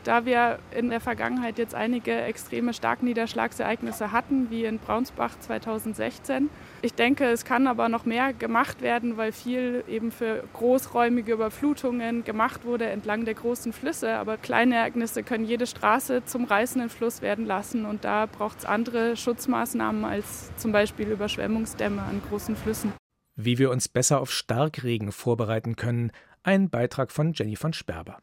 da 0.09 0.25
wir 0.25 0.59
in 0.75 0.89
der 0.89 1.01
Vergangenheit 1.01 1.59
jetzt 1.59 1.75
einige 1.75 2.19
extreme 2.23 2.73
Starkniederschlagsereignisse 2.73 4.11
hatten, 4.11 4.51
wie 4.51 4.65
in 4.65 4.79
Braunsbach 4.79 5.39
2016. 5.39 6.49
Ich 6.81 6.95
denke, 6.95 7.27
es 7.27 7.45
kann 7.45 7.67
aber 7.67 7.91
noch 7.91 8.07
mehr 8.07 8.33
gemacht 8.33 8.81
werden, 8.81 9.19
weil 9.19 9.33
viel 9.33 9.85
eben 9.87 10.11
für 10.11 10.45
großräumige 10.55 11.35
Überflutungen 11.35 12.25
gemacht 12.25 12.65
wurde 12.65 12.87
entlang 12.87 13.27
der 13.27 13.35
großen 13.35 13.75
Flüsse. 13.75 14.15
Aber 14.15 14.39
kleine 14.39 14.77
Ereignisse 14.77 15.23
können 15.23 15.45
jede 15.45 15.67
Straße 15.67 16.25
zum 16.25 16.45
reißenden 16.45 16.89
Fluss 16.89 17.21
werden 17.21 17.45
lassen 17.45 17.85
und 17.85 18.05
da 18.05 18.25
braucht 18.25 18.61
es 18.61 18.65
andere 18.65 19.15
Schutzmaßnahmen 19.15 20.07
als 20.07 20.51
zum 20.57 20.73
Beispiel 20.73 21.09
Überschwemmungsdämme 21.09 22.01
an 22.01 22.23
großen 22.31 22.57
Flüssen. 22.57 22.95
Wie 23.37 23.59
wir 23.59 23.71
uns 23.71 23.89
besser 23.89 24.23
auf 24.23 24.33
Starkregen 24.33 25.13
vorbereiten 25.13 25.77
können, 25.77 26.13
ein 26.45 26.71
Beitrag 26.71 27.13
von 27.13 27.35
Jenny 27.35 27.57
von 27.57 27.75
Sperber. 27.75 28.23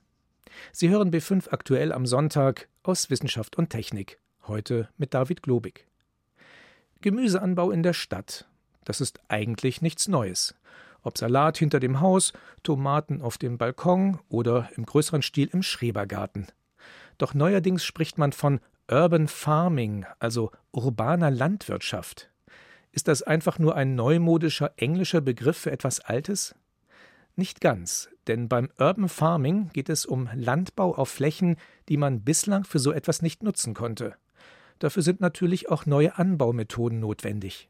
Sie 0.72 0.90
hören 0.90 1.12
B5 1.12 1.50
aktuell 1.52 1.92
am 1.92 2.06
Sonntag 2.06 2.68
aus 2.84 3.10
Wissenschaft 3.10 3.58
und 3.58 3.70
Technik. 3.70 4.20
Heute 4.48 4.90
mit 4.98 5.14
David 5.14 5.44
Globig. 5.44 5.88
Gemüseanbau 7.02 7.72
in 7.72 7.84
der 7.84 7.94
Stadt. 7.94 8.48
Das 8.84 9.02
ist 9.02 9.20
eigentlich 9.28 9.82
nichts 9.82 10.08
Neues. 10.08 10.56
Ob 11.02 11.18
Salat 11.18 11.58
hinter 11.58 11.80
dem 11.80 12.02
Haus, 12.02 12.34
Tomaten 12.64 13.22
auf 13.22 13.38
dem 13.38 13.58
Balkon 13.58 14.20
oder 14.30 14.70
im 14.76 14.86
größeren 14.86 15.22
Stil 15.22 15.50
im 15.52 15.62
Schrebergarten. 15.62 16.48
Doch 17.18 17.34
neuerdings 17.34 17.84
spricht 17.84 18.18
man 18.18 18.32
von 18.32 18.60
Urban 18.90 19.28
Farming, 19.28 20.06
also 20.20 20.52
urbaner 20.72 21.32
Landwirtschaft. 21.32 22.30
Ist 22.92 23.08
das 23.08 23.24
einfach 23.24 23.60
nur 23.60 23.76
ein 23.76 23.96
neumodischer 23.96 24.74
englischer 24.78 25.22
Begriff 25.22 25.58
für 25.58 25.72
etwas 25.72 26.00
Altes? 26.00 26.56
Nicht 27.36 27.62
ganz, 27.62 28.10
denn 28.28 28.48
beim 28.48 28.70
Urban 28.80 29.10
Farming 29.10 29.70
geht 29.74 29.90
es 29.90 30.06
um 30.06 30.30
Landbau 30.34 30.96
auf 30.96 31.10
Flächen, 31.10 31.58
die 31.90 31.98
man 31.98 32.22
bislang 32.22 32.64
für 32.64 32.80
so 32.80 32.92
etwas 32.92 33.22
nicht 33.22 33.44
nutzen 33.44 33.74
konnte. 33.74 34.16
Dafür 34.80 35.04
sind 35.04 35.22
natürlich 35.22 35.70
auch 35.70 35.86
neue 35.86 36.18
Anbaumethoden 36.18 37.00
notwendig. 37.00 37.70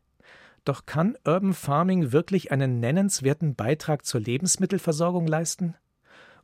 Doch 0.63 0.87
kann 0.87 1.15
Urban 1.25 1.53
Farming 1.53 2.11
wirklich 2.11 2.51
einen 2.51 2.79
nennenswerten 2.79 3.55
Beitrag 3.55 4.05
zur 4.05 4.21
Lebensmittelversorgung 4.21 5.27
leisten? 5.27 5.75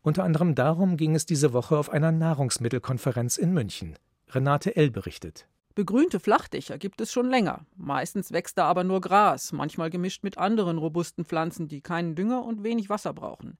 Unter 0.03 0.23
anderem 0.23 0.55
darum 0.55 0.97
ging 0.97 1.15
es 1.15 1.25
diese 1.25 1.53
Woche 1.53 1.77
auf 1.77 1.89
einer 1.89 2.11
Nahrungsmittelkonferenz 2.11 3.37
in 3.37 3.53
München. 3.53 3.95
Renate 4.29 4.75
L. 4.75 4.91
berichtet. 4.91 5.47
Begrünte 5.73 6.19
Flachdächer 6.19 6.77
gibt 6.77 7.01
es 7.01 7.11
schon 7.11 7.29
länger. 7.29 7.65
Meistens 7.77 8.31
wächst 8.31 8.57
da 8.57 8.65
aber 8.65 8.83
nur 8.83 8.99
Gras, 8.99 9.53
manchmal 9.53 9.89
gemischt 9.89 10.23
mit 10.23 10.37
anderen 10.37 10.77
robusten 10.77 11.23
Pflanzen, 11.23 11.67
die 11.67 11.81
keinen 11.81 12.13
Dünger 12.15 12.43
und 12.43 12.63
wenig 12.63 12.89
Wasser 12.89 13.13
brauchen. 13.13 13.57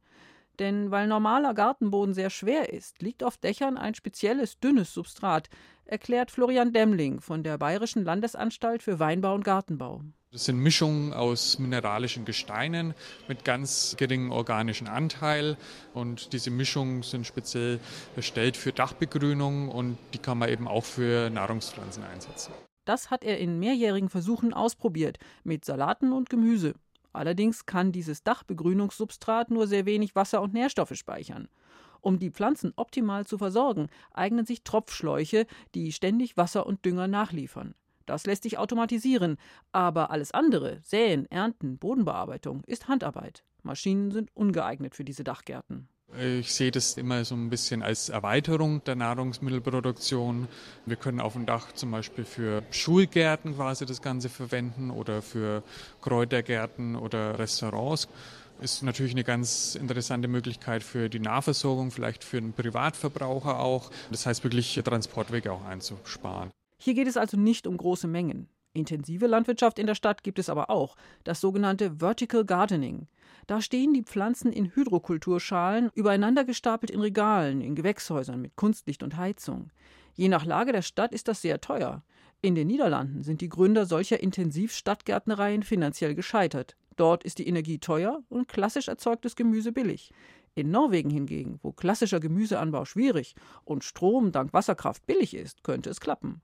Denn 0.61 0.91
weil 0.91 1.07
normaler 1.07 1.55
Gartenboden 1.55 2.13
sehr 2.13 2.29
schwer 2.29 2.71
ist, 2.71 3.01
liegt 3.01 3.23
auf 3.23 3.35
Dächern 3.35 3.79
ein 3.79 3.95
spezielles 3.95 4.59
dünnes 4.59 4.93
Substrat, 4.93 5.49
erklärt 5.85 6.29
Florian 6.29 6.71
Demmling 6.71 7.19
von 7.19 7.41
der 7.41 7.57
Bayerischen 7.57 8.05
Landesanstalt 8.05 8.83
für 8.83 8.99
Weinbau 8.99 9.33
und 9.33 9.43
Gartenbau. 9.43 10.03
Das 10.31 10.45
sind 10.45 10.59
Mischungen 10.59 11.13
aus 11.13 11.57
mineralischen 11.57 12.25
Gesteinen 12.25 12.93
mit 13.27 13.43
ganz 13.43 13.95
geringem 13.97 14.31
organischen 14.31 14.87
Anteil. 14.87 15.57
Und 15.95 16.31
diese 16.31 16.51
Mischungen 16.51 17.01
sind 17.01 17.25
speziell 17.25 17.79
erstellt 18.15 18.55
für 18.55 18.71
Dachbegrünung 18.71 19.69
und 19.69 19.97
die 20.13 20.19
kann 20.19 20.37
man 20.37 20.49
eben 20.49 20.67
auch 20.67 20.85
für 20.85 21.31
Nahrungspflanzen 21.31 22.03
einsetzen. 22.03 22.53
Das 22.85 23.09
hat 23.09 23.23
er 23.23 23.39
in 23.39 23.57
mehrjährigen 23.57 24.09
Versuchen 24.09 24.53
ausprobiert, 24.53 25.17
mit 25.43 25.65
Salaten 25.65 26.13
und 26.13 26.29
Gemüse. 26.29 26.75
Allerdings 27.13 27.65
kann 27.65 27.91
dieses 27.91 28.23
Dachbegrünungssubstrat 28.23 29.51
nur 29.51 29.67
sehr 29.67 29.85
wenig 29.85 30.15
Wasser 30.15 30.41
und 30.41 30.53
Nährstoffe 30.53 30.95
speichern. 30.95 31.47
Um 32.01 32.17
die 32.17 32.31
Pflanzen 32.31 32.73
optimal 32.75 33.25
zu 33.25 33.37
versorgen, 33.37 33.87
eignen 34.11 34.45
sich 34.45 34.63
Tropfschläuche, 34.63 35.45
die 35.75 35.91
ständig 35.91 36.35
Wasser 36.37 36.65
und 36.65 36.83
Dünger 36.83 37.07
nachliefern. 37.07 37.75
Das 38.05 38.25
lässt 38.25 38.43
sich 38.43 38.57
automatisieren, 38.57 39.37
aber 39.71 40.09
alles 40.09 40.31
andere, 40.31 40.79
Säen, 40.83 41.29
Ernten, 41.29 41.77
Bodenbearbeitung, 41.77 42.63
ist 42.65 42.87
Handarbeit. 42.87 43.43
Maschinen 43.61 44.11
sind 44.11 44.35
ungeeignet 44.35 44.95
für 44.95 45.03
diese 45.03 45.23
Dachgärten. 45.23 45.87
Ich 46.19 46.53
sehe 46.53 46.71
das 46.71 46.97
immer 46.97 47.23
so 47.23 47.35
ein 47.35 47.49
bisschen 47.49 47.81
als 47.81 48.09
Erweiterung 48.09 48.83
der 48.83 48.95
Nahrungsmittelproduktion. 48.95 50.49
Wir 50.85 50.97
können 50.97 51.21
auf 51.21 51.33
dem 51.33 51.45
Dach 51.45 51.71
zum 51.73 51.91
Beispiel 51.91 52.25
für 52.25 52.63
Schulgärten 52.69 53.55
quasi 53.55 53.85
das 53.85 54.01
Ganze 54.01 54.27
verwenden 54.27 54.91
oder 54.91 55.21
für 55.21 55.63
Kräutergärten 56.01 56.97
oder 56.97 57.39
Restaurants. 57.39 58.09
Ist 58.59 58.83
natürlich 58.83 59.13
eine 59.13 59.23
ganz 59.23 59.75
interessante 59.75 60.27
Möglichkeit 60.27 60.83
für 60.83 61.09
die 61.09 61.19
Nahversorgung, 61.19 61.91
vielleicht 61.91 62.23
für 62.23 62.37
einen 62.37 62.53
Privatverbraucher 62.53 63.59
auch. 63.59 63.89
Das 64.11 64.25
heißt 64.25 64.43
wirklich 64.43 64.79
Transportwege 64.83 65.51
auch 65.51 65.63
einzusparen. 65.65 66.51
Hier 66.77 66.93
geht 66.93 67.07
es 67.07 67.15
also 67.15 67.37
nicht 67.37 67.67
um 67.67 67.77
große 67.77 68.07
Mengen. 68.07 68.49
Intensive 68.73 69.27
Landwirtschaft 69.27 69.79
in 69.79 69.87
der 69.87 69.95
Stadt 69.95 70.23
gibt 70.23 70.39
es 70.39 70.49
aber 70.49 70.69
auch, 70.69 70.95
das 71.23 71.41
sogenannte 71.41 71.99
Vertical 71.99 72.45
Gardening. 72.45 73.07
Da 73.47 73.61
stehen 73.61 73.93
die 73.93 74.03
Pflanzen 74.03 74.51
in 74.53 74.73
Hydrokulturschalen 74.75 75.89
übereinander 75.93 76.45
gestapelt 76.45 76.89
in 76.89 77.01
Regalen, 77.01 77.61
in 77.61 77.75
Gewächshäusern 77.75 78.41
mit 78.41 78.55
Kunstlicht 78.55 79.03
und 79.03 79.17
Heizung. 79.17 79.71
Je 80.13 80.29
nach 80.29 80.45
Lage 80.45 80.71
der 80.71 80.81
Stadt 80.81 81.13
ist 81.13 81.27
das 81.27 81.41
sehr 81.41 81.59
teuer. 81.59 82.03
In 82.41 82.55
den 82.55 82.67
Niederlanden 82.67 83.23
sind 83.23 83.41
die 83.41 83.49
Gründer 83.49 83.85
solcher 83.85 84.21
Intensivstadtgärtnereien 84.21 85.63
finanziell 85.63 86.15
gescheitert. 86.15 86.75
Dort 86.95 87.23
ist 87.23 87.39
die 87.39 87.47
Energie 87.47 87.79
teuer 87.79 88.23
und 88.29 88.47
klassisch 88.47 88.87
erzeugtes 88.87 89.35
Gemüse 89.35 89.71
billig. 89.71 90.11
In 90.55 90.71
Norwegen 90.71 91.09
hingegen, 91.09 91.59
wo 91.61 91.71
klassischer 91.71 92.19
Gemüseanbau 92.19 92.85
schwierig 92.85 93.35
und 93.63 93.83
Strom 93.83 94.31
dank 94.31 94.53
Wasserkraft 94.53 95.05
billig 95.05 95.33
ist, 95.33 95.63
könnte 95.63 95.89
es 95.89 96.01
klappen. 96.01 96.41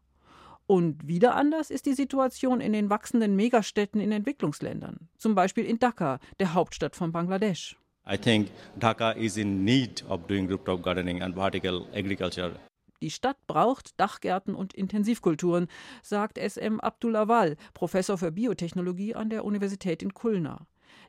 Und 0.68 1.08
wieder 1.08 1.36
anders 1.36 1.72
ist 1.72 1.86
die 1.86 1.94
Situation 1.94 2.60
in 2.60 2.74
den 2.74 2.90
wachsenden 2.90 3.38
Megastädten 3.38 4.02
in 4.02 4.12
Entwicklungsländern, 4.12 5.08
zum 5.18 5.34
Beispiel 5.34 5.66
in 5.66 5.80
Dhaka, 5.80 6.20
der 6.40 6.54
Hauptstadt 6.54 6.96
von 6.96 7.14
Bangladesch. 7.14 7.78
I 8.10 8.18
think 8.18 8.50
Dhaka 8.80 9.12
is 9.12 9.38
in 9.38 9.64
need 9.64 10.04
of 10.10 10.28
doing 10.28 10.50
rooftop 10.50 10.84
gardening 10.84 11.22
and 11.22 11.36
vertical 11.36 11.88
agriculture. 11.94 12.54
Die 13.02 13.12
Stadt 13.12 13.38
braucht 13.48 14.00
Dachgärten 14.00 14.56
und 14.56 14.74
Intensivkulturen, 14.74 15.68
sagt 16.02 16.38
SM 16.38 16.80
Abdullawal, 16.80 17.56
Professor 17.74 18.18
für 18.18 18.32
Biotechnologie 18.32 19.14
an 19.14 19.30
der 19.30 19.46
Universität 19.46 20.02
in 20.02 20.14
Kulna. 20.14 20.68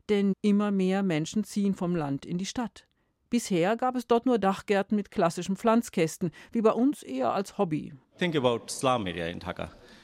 Denn 0.08 0.34
immer 0.42 0.70
mehr 0.70 1.02
Menschen 1.02 1.44
ziehen 1.44 1.74
vom 1.74 1.96
Land 1.96 2.26
in 2.26 2.38
die 2.38 2.46
Stadt. 2.46 2.87
Bisher 3.30 3.76
gab 3.76 3.94
es 3.94 4.06
dort 4.06 4.24
nur 4.24 4.38
Dachgärten 4.38 4.96
mit 4.96 5.10
klassischen 5.10 5.56
Pflanzkästen, 5.56 6.30
wie 6.50 6.62
bei 6.62 6.70
uns 6.70 7.02
eher 7.02 7.34
als 7.34 7.58
Hobby. 7.58 7.92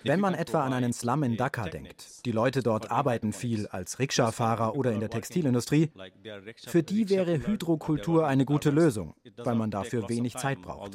Wenn 0.05 0.21
man 0.21 0.35
etwa 0.35 0.63
an 0.63 0.73
einen 0.75 0.93
Slum 0.93 1.23
in 1.23 1.37
Dhaka 1.37 1.65
denkt, 1.69 2.27
die 2.27 2.33
Leute 2.33 2.63
dort 2.63 2.91
arbeiten 2.91 3.33
viel 3.33 3.67
als 3.69 3.99
Rikscha-Fahrer 3.99 4.77
oder 4.77 4.93
in 4.93 5.01
der 5.01 5.09
Textilindustrie, 5.09 5.91
für 6.67 6.83
die 6.83 7.09
wäre 7.09 7.47
Hydrokultur 7.47 8.27
eine 8.27 8.45
gute 8.45 8.71
Lösung, 8.71 9.15
weil 9.39 9.55
man 9.55 9.71
dafür 9.71 10.09
wenig 10.09 10.37
Zeit 10.37 10.61
braucht. 10.61 10.95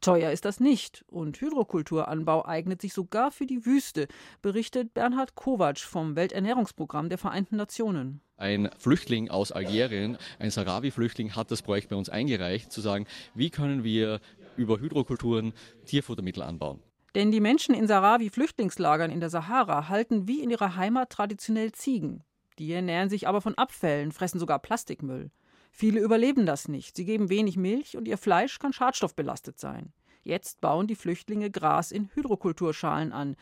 Teuer 0.00 0.30
ist 0.30 0.44
das 0.44 0.60
nicht. 0.60 1.04
Und 1.08 1.40
Hydrokulturanbau 1.40 2.44
eignet 2.44 2.80
sich 2.82 2.92
sogar 2.92 3.30
für 3.30 3.46
die 3.46 3.64
Wüste, 3.64 4.08
berichtet 4.42 4.94
Bernhard 4.94 5.34
Kovac 5.36 5.78
vom 5.78 6.16
Welternährungsprogramm 6.16 7.08
der 7.08 7.18
Vereinten 7.18 7.56
Nationen. 7.56 8.20
Ein 8.38 8.68
Flüchtling 8.78 9.30
aus 9.30 9.50
Algerien, 9.50 10.18
ein 10.38 10.50
Sahrawi-Flüchtling, 10.50 11.34
hat 11.34 11.50
das 11.50 11.62
Projekt 11.62 11.88
bei 11.88 11.96
uns 11.96 12.10
eingereicht, 12.10 12.70
zu 12.70 12.82
sagen, 12.82 13.06
wie 13.34 13.48
können 13.48 13.82
wir 13.82 14.20
über 14.56 14.78
Hydrokulturen 14.78 15.54
Tierfuttermittel 15.86 16.42
anbauen. 16.42 16.80
Denn 17.14 17.30
die 17.30 17.40
Menschen 17.40 17.74
in 17.74 17.86
Sahrawi-Flüchtlingslagern 17.86 19.10
in 19.10 19.20
der 19.20 19.30
Sahara 19.30 19.88
halten 19.88 20.28
wie 20.28 20.42
in 20.42 20.50
ihrer 20.50 20.76
Heimat 20.76 21.08
traditionell 21.08 21.72
Ziegen. 21.72 22.22
Die 22.58 22.70
ernähren 22.72 23.08
sich 23.08 23.26
aber 23.26 23.40
von 23.40 23.54
Abfällen, 23.54 24.12
fressen 24.12 24.38
sogar 24.38 24.58
Plastikmüll. 24.58 25.30
Viele 25.70 26.00
überleben 26.00 26.44
das 26.44 26.68
nicht. 26.68 26.94
Sie 26.96 27.06
geben 27.06 27.30
wenig 27.30 27.56
Milch 27.56 27.96
und 27.96 28.06
ihr 28.06 28.18
Fleisch 28.18 28.58
kann 28.58 28.74
schadstoffbelastet 28.74 29.58
sein. 29.58 29.92
Jetzt 30.22 30.60
bauen 30.60 30.86
die 30.86 30.94
Flüchtlinge 30.94 31.50
Gras 31.50 31.92
in 31.92 32.10
Hydrokulturschalen 32.14 33.12
an. 33.12 33.36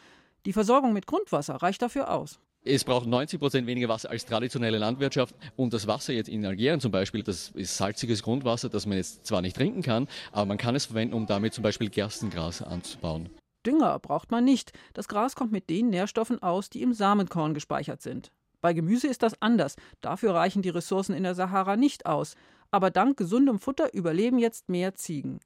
Die 0.46 0.52
Versorgung 0.52 0.92
mit 0.92 1.06
Grundwasser 1.06 1.56
reicht 1.56 1.82
dafür 1.82 2.10
aus. 2.12 2.38
Es 2.66 2.83
braucht 2.83 3.06
90 3.06 3.38
Prozent 3.38 3.66
weniger 3.66 3.90
Wasser 3.90 4.09
als 4.09 4.25
traditionelle 4.25 4.78
Landwirtschaft. 4.78 5.35
Und 5.54 5.75
das 5.75 5.87
Wasser 5.87 6.14
jetzt 6.14 6.30
in 6.30 6.47
Algerien 6.47 6.80
zum 6.80 6.90
Beispiel, 6.90 7.23
das 7.23 7.50
ist 7.50 7.76
salziges 7.76 8.23
Grundwasser, 8.23 8.71
das 8.71 8.87
man 8.87 8.97
jetzt 8.97 9.26
zwar 9.26 9.42
nicht 9.42 9.54
trinken 9.54 9.83
kann, 9.83 10.09
aber 10.33 10.47
man 10.47 10.56
kann 10.56 10.75
es 10.75 10.87
verwenden, 10.87 11.12
um 11.12 11.26
damit 11.26 11.52
zum 11.52 11.62
Beispiel 11.62 11.90
Gerstengras 11.90 12.62
anzubauen. 12.62 13.28
Dünger 13.66 13.99
braucht 13.99 14.30
man 14.30 14.44
nicht. 14.44 14.73
Das 14.94 15.09
Gras 15.09 15.37
kommt 15.37 15.52
mit 15.52 15.68
den 15.68 15.90
Nährstoffen 15.90 16.42
aus, 16.42 16.71
die 16.71 16.80
im 16.80 16.94
Samenkorn 16.94 17.52
gespeichert 17.52 18.00
sind. 18.00 18.30
Bei 18.62 18.73
Gemüse 18.73 19.09
ist 19.09 19.23
das 19.23 19.40
anders. 19.42 19.76
Dafür 20.00 20.35
reichen 20.35 20.62
die 20.62 20.71
Ressourcen 20.71 21.14
in 21.14 21.23
der 21.23 21.35
Sahara 21.35 21.76
nicht 21.76 22.06
aus. 22.06 22.35
Aber 22.71 22.90
dank 22.90 23.18
gesundem 23.18 23.59
Futter 23.59 23.92
überleben 23.92 24.38
jetzt 24.38 24.71
mehr 24.71 24.94
Ziegen. 24.94 25.40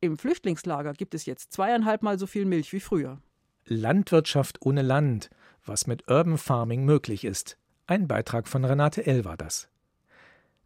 Im 0.00 0.16
Flüchtlingslager 0.16 0.92
gibt 0.92 1.14
es 1.14 1.26
jetzt 1.26 1.52
zweieinhalb 1.52 2.02
Mal 2.02 2.20
so 2.20 2.28
viel 2.28 2.44
Milch 2.44 2.72
wie 2.72 2.80
früher. 2.80 3.18
Landwirtschaft 3.66 4.58
ohne 4.62 4.82
Land, 4.82 5.30
was 5.64 5.86
mit 5.86 6.08
Urban 6.08 6.38
Farming 6.38 6.84
möglich 6.84 7.24
ist. 7.24 7.56
Ein 7.86 8.08
Beitrag 8.08 8.48
von 8.48 8.64
Renate 8.64 9.06
L. 9.06 9.24
war 9.24 9.36
das. 9.36 9.68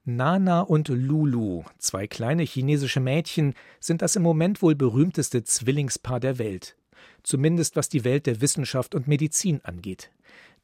Nana 0.04 0.60
und 0.60 0.88
Lulu, 0.88 1.64
zwei 1.78 2.06
kleine 2.06 2.44
chinesische 2.44 3.00
Mädchen, 3.00 3.54
sind 3.80 4.02
das 4.02 4.14
im 4.14 4.22
Moment 4.22 4.62
wohl 4.62 4.76
berühmteste 4.76 5.42
Zwillingspaar 5.42 6.20
der 6.20 6.38
Welt. 6.38 6.76
Zumindest 7.24 7.74
was 7.74 7.88
die 7.88 8.04
Welt 8.04 8.26
der 8.26 8.40
Wissenschaft 8.40 8.94
und 8.94 9.08
Medizin 9.08 9.60
angeht. 9.64 10.12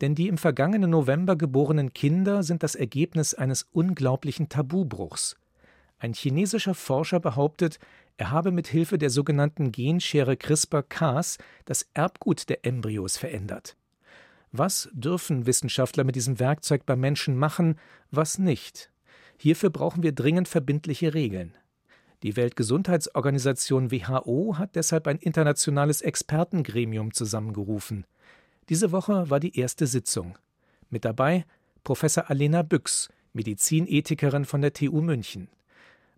Denn 0.00 0.14
die 0.14 0.28
im 0.28 0.38
vergangenen 0.38 0.90
November 0.90 1.34
geborenen 1.34 1.92
Kinder 1.92 2.44
sind 2.44 2.62
das 2.62 2.76
Ergebnis 2.76 3.34
eines 3.34 3.66
unglaublichen 3.72 4.48
Tabubruchs. 4.48 5.36
Ein 5.98 6.14
chinesischer 6.14 6.74
Forscher 6.74 7.20
behauptet, 7.20 7.78
er 8.16 8.30
habe 8.30 8.52
mit 8.52 8.68
Hilfe 8.68 8.98
der 8.98 9.10
sogenannten 9.10 9.72
Genschere 9.72 10.36
CRISPR-Cas 10.36 11.38
das 11.64 11.88
Erbgut 11.94 12.48
der 12.48 12.64
Embryos 12.64 13.16
verändert. 13.16 13.76
Was 14.52 14.90
dürfen 14.92 15.46
Wissenschaftler 15.46 16.04
mit 16.04 16.14
diesem 16.14 16.38
Werkzeug 16.38 16.84
beim 16.84 17.00
Menschen 17.00 17.38
machen, 17.38 17.76
was 18.10 18.38
nicht? 18.38 18.90
Hierfür 19.38 19.70
brauchen 19.70 20.02
wir 20.02 20.12
dringend 20.12 20.46
verbindliche 20.46 21.14
Regeln. 21.14 21.56
Die 22.22 22.36
Weltgesundheitsorganisation 22.36 23.90
WHO 23.90 24.58
hat 24.58 24.76
deshalb 24.76 25.08
ein 25.08 25.16
internationales 25.16 26.02
Expertengremium 26.02 27.14
zusammengerufen. 27.14 28.04
Diese 28.68 28.92
Woche 28.92 29.30
war 29.30 29.40
die 29.40 29.58
erste 29.58 29.86
Sitzung. 29.86 30.38
Mit 30.90 31.06
dabei 31.06 31.46
Professor 31.82 32.28
Alena 32.28 32.62
Büchs, 32.62 33.08
Medizinethikerin 33.32 34.44
von 34.44 34.60
der 34.60 34.74
TU 34.74 35.00
München. 35.00 35.48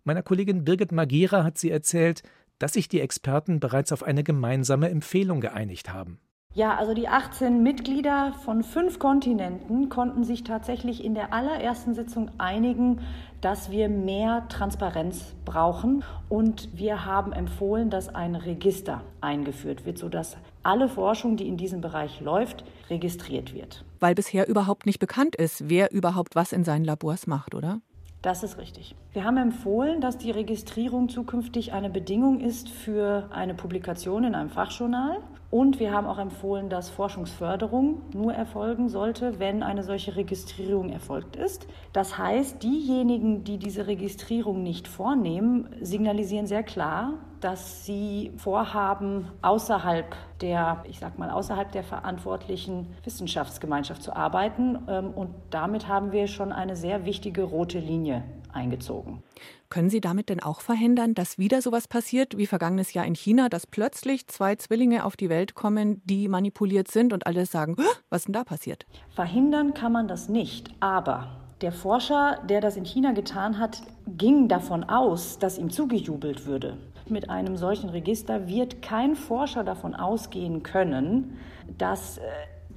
Meiner 0.03 0.21
Kollegin 0.21 0.65
Birgit 0.65 0.91
Magira 0.91 1.45
hat 1.45 1.57
sie 1.57 1.71
erzählt, 1.71 2.21
dass 2.59 2.73
sich 2.73 2.89
die 2.89 2.99
Experten 2.99 3.61
bereits 3.61 3.93
auf 3.93 4.03
eine 4.03 4.23
gemeinsame 4.23 4.89
Empfehlung 4.89 5.39
geeinigt 5.39 5.91
haben. 5.91 6.19
Ja, 6.55 6.77
also 6.77 6.93
die 6.93 7.09
18 7.09 7.63
Mitglieder 7.63 8.31
von 8.45 8.63
fünf 8.63 8.97
Kontinenten 8.97 9.89
konnten 9.89 10.23
sich 10.23 10.45
tatsächlich 10.45 11.03
in 11.03 11.13
der 11.13 11.33
allerersten 11.33 11.93
Sitzung 11.93 12.31
einigen, 12.37 13.01
dass 13.41 13.71
wir 13.71 13.89
mehr 13.89 14.47
Transparenz 14.47 15.35
brauchen. 15.43 16.05
Und 16.29 16.69
wir 16.73 17.03
haben 17.03 17.33
empfohlen, 17.33 17.89
dass 17.89 18.07
ein 18.07 18.35
Register 18.35 19.01
eingeführt 19.19 19.85
wird, 19.85 19.97
sodass 19.97 20.37
alle 20.63 20.87
Forschung, 20.87 21.35
die 21.35 21.49
in 21.49 21.57
diesem 21.57 21.81
Bereich 21.81 22.21
läuft, 22.21 22.63
registriert 22.89 23.53
wird. 23.53 23.83
Weil 23.99 24.15
bisher 24.15 24.47
überhaupt 24.47 24.85
nicht 24.85 24.99
bekannt 24.99 25.35
ist, 25.35 25.69
wer 25.69 25.91
überhaupt 25.91 26.37
was 26.37 26.53
in 26.53 26.63
seinen 26.63 26.85
Labors 26.85 27.27
macht, 27.27 27.53
oder? 27.53 27.81
Das 28.21 28.43
ist 28.43 28.57
richtig. 28.57 28.95
Wir 29.15 29.23
haben 29.23 29.37
empfohlen, 29.37 30.01
dass 30.01 30.17
die 30.17 30.31
Registrierung 30.31 31.07
zukünftig 31.07 31.71
eine 31.71 31.89
Bedingung 31.89 32.41
ist 32.41 32.67
für 32.67 33.29
eine 33.31 33.53
Publikation 33.53 34.25
in 34.25 34.35
einem 34.35 34.49
Fachjournal. 34.49 35.19
Und 35.49 35.79
wir 35.79 35.93
haben 35.93 36.05
auch 36.05 36.17
empfohlen, 36.17 36.67
dass 36.67 36.89
Forschungsförderung 36.89 38.01
nur 38.13 38.33
erfolgen 38.33 38.89
sollte, 38.89 39.39
wenn 39.39 39.63
eine 39.63 39.83
solche 39.83 40.17
Registrierung 40.17 40.89
erfolgt 40.89 41.37
ist. 41.37 41.65
Das 41.93 42.17
heißt, 42.17 42.61
diejenigen, 42.61 43.45
die 43.45 43.57
diese 43.57 43.87
Registrierung 43.87 44.63
nicht 44.63 44.85
vornehmen, 44.85 45.69
signalisieren 45.79 46.45
sehr 46.45 46.63
klar, 46.63 47.13
dass 47.39 47.85
sie 47.85 48.33
vorhaben, 48.35 49.29
außerhalb 49.41 50.13
der, 50.41 50.83
ich 50.89 50.99
sag 50.99 51.17
mal, 51.17 51.29
außerhalb 51.29 51.71
der 51.71 51.83
verantwortlichen 51.83 52.87
Wissenschaftsgemeinschaft 53.05 54.03
zu 54.03 54.13
arbeiten. 54.13 54.79
Ähm, 54.89 55.11
und 55.11 55.29
damit 55.51 55.87
haben 55.87 56.11
wir 56.11 56.27
schon 56.27 56.51
eine 56.51 56.75
sehr 56.75 57.05
wichtige 57.05 57.43
rote 57.43 57.79
Linie 57.79 58.25
eingezogen. 58.55 59.23
Können 59.69 59.89
Sie 59.89 60.01
damit 60.01 60.29
denn 60.29 60.41
auch 60.41 60.61
verhindern, 60.61 61.13
dass 61.13 61.37
wieder 61.37 61.61
sowas 61.61 61.87
passiert 61.87 62.37
wie 62.37 62.47
vergangenes 62.47 62.93
Jahr 62.93 63.05
in 63.05 63.15
China, 63.15 63.49
dass 63.49 63.67
plötzlich 63.67 64.27
zwei 64.27 64.55
Zwillinge 64.55 65.05
auf 65.05 65.17
die 65.17 65.29
Welt 65.29 65.55
kommen, 65.55 66.01
die 66.05 66.27
manipuliert 66.27 66.89
sind 66.89 67.13
und 67.13 67.27
alle 67.27 67.45
sagen, 67.45 67.75
was 68.09 68.21
ist 68.21 68.27
denn 68.27 68.33
da 68.33 68.43
passiert? 68.43 68.85
Verhindern 69.13 69.73
kann 69.73 69.91
man 69.91 70.07
das 70.07 70.29
nicht, 70.29 70.69
aber 70.79 71.41
der 71.61 71.71
Forscher, 71.71 72.41
der 72.49 72.61
das 72.61 72.75
in 72.75 72.85
China 72.85 73.13
getan 73.13 73.59
hat, 73.59 73.81
ging 74.07 74.47
davon 74.47 74.83
aus, 74.83 75.39
dass 75.39 75.57
ihm 75.57 75.69
zugejubelt 75.69 76.45
würde. 76.45 76.77
Mit 77.07 77.29
einem 77.29 77.55
solchen 77.55 77.89
Register 77.89 78.47
wird 78.47 78.81
kein 78.81 79.15
Forscher 79.15 79.63
davon 79.63 79.95
ausgehen 79.95 80.63
können, 80.63 81.37
dass 81.77 82.17
äh, 82.17 82.21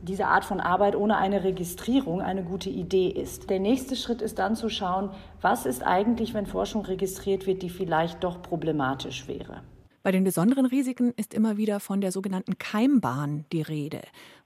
diese 0.08 0.26
Art 0.26 0.44
von 0.44 0.60
Arbeit 0.60 0.96
ohne 0.96 1.16
eine 1.16 1.44
Registrierung 1.44 2.22
eine 2.22 2.42
gute 2.42 2.70
Idee 2.70 3.08
ist. 3.08 3.50
Der 3.50 3.60
nächste 3.60 3.94
Schritt 3.94 4.22
ist 4.22 4.38
dann 4.38 4.56
zu 4.56 4.68
schauen, 4.68 5.10
was 5.40 5.66
ist 5.66 5.82
eigentlich, 5.86 6.34
wenn 6.34 6.46
Forschung 6.46 6.84
registriert 6.84 7.46
wird, 7.46 7.62
die 7.62 7.70
vielleicht 7.70 8.24
doch 8.24 8.42
problematisch 8.42 9.28
wäre. 9.28 9.62
Bei 10.02 10.10
den 10.10 10.24
besonderen 10.24 10.64
Risiken 10.64 11.12
ist 11.16 11.34
immer 11.34 11.56
wieder 11.58 11.80
von 11.80 12.00
der 12.00 12.12
sogenannten 12.12 12.56
Keimbahn 12.56 13.44
die 13.52 13.62
Rede. 13.62 14.00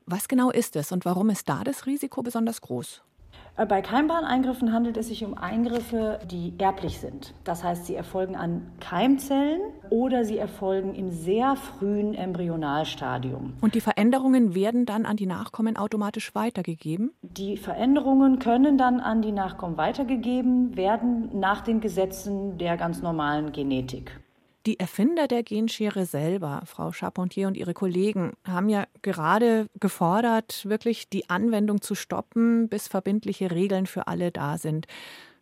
Was 0.07 0.27
genau 0.27 0.51
ist 0.51 0.75
es 0.75 0.91
und 0.91 1.05
warum 1.05 1.31
ist 1.31 1.49
da 1.49 1.63
das 1.63 1.87
Risiko 1.87 2.23
besonders 2.23 2.61
groß? 2.61 3.03
Äh, 3.57 3.67
bei 3.67 3.83
Keimbahneingriffen 3.83 4.73
handelt 4.73 4.97
es 4.97 5.09
sich 5.09 5.25
um 5.25 5.35
Eingriffe, 5.35 6.21
die 6.31 6.55
erblich 6.59 7.01
sind. 7.01 7.35
Das 7.45 7.63
heißt, 7.63 7.87
sie 7.87 7.95
erfolgen 7.95 8.37
an 8.37 8.63
Keimzellen 8.81 9.61
oder 9.91 10.25
sie 10.25 10.39
erfolgen 10.39 10.95
im 10.95 11.11
sehr 11.11 11.57
frühen 11.57 12.15
Embryonalstadium. 12.15 13.55
Und 13.61 13.75
die 13.75 13.81
Veränderungen 13.81 14.55
werden 14.55 14.87
dann 14.87 15.05
an 15.05 15.17
die 15.17 15.27
Nachkommen 15.27 15.77
automatisch 15.77 16.35
weitergegeben? 16.35 17.13
Die 17.23 17.57
Veränderungen 17.57 18.39
können 18.39 18.79
dann 18.79 19.01
an 19.01 19.23
die 19.23 19.33
Nachkommen 19.33 19.77
weitergegeben 19.77 20.77
werden 20.77 21.29
nach 21.39 21.61
den 21.61 21.81
Gesetzen 21.81 22.59
der 22.59 22.77
ganz 22.77 23.03
normalen 23.03 23.53
Genetik. 23.53 24.22
Die 24.65 24.79
Erfinder 24.79 25.27
der 25.27 25.43
Genschere 25.43 26.07
selber, 26.07 26.63
Frau 26.67 26.93
Charpentier 26.93 27.49
und 27.49 27.57
ihre 27.57 27.75
Kollegen, 27.75 28.35
haben 28.47 28.69
ja 28.69 28.85
gerade 29.03 29.67
gefordert, 29.81 30.65
wirklich 30.69 31.09
die 31.09 31.29
Anwendung 31.29 31.81
zu 31.81 31.97
stoppen, 31.97 32.69
bis 32.69 32.87
verbindliche 32.87 33.51
Regeln 33.51 33.87
für 33.87 34.07
alle 34.07 34.31
da 34.31 34.59
sind. 34.59 34.87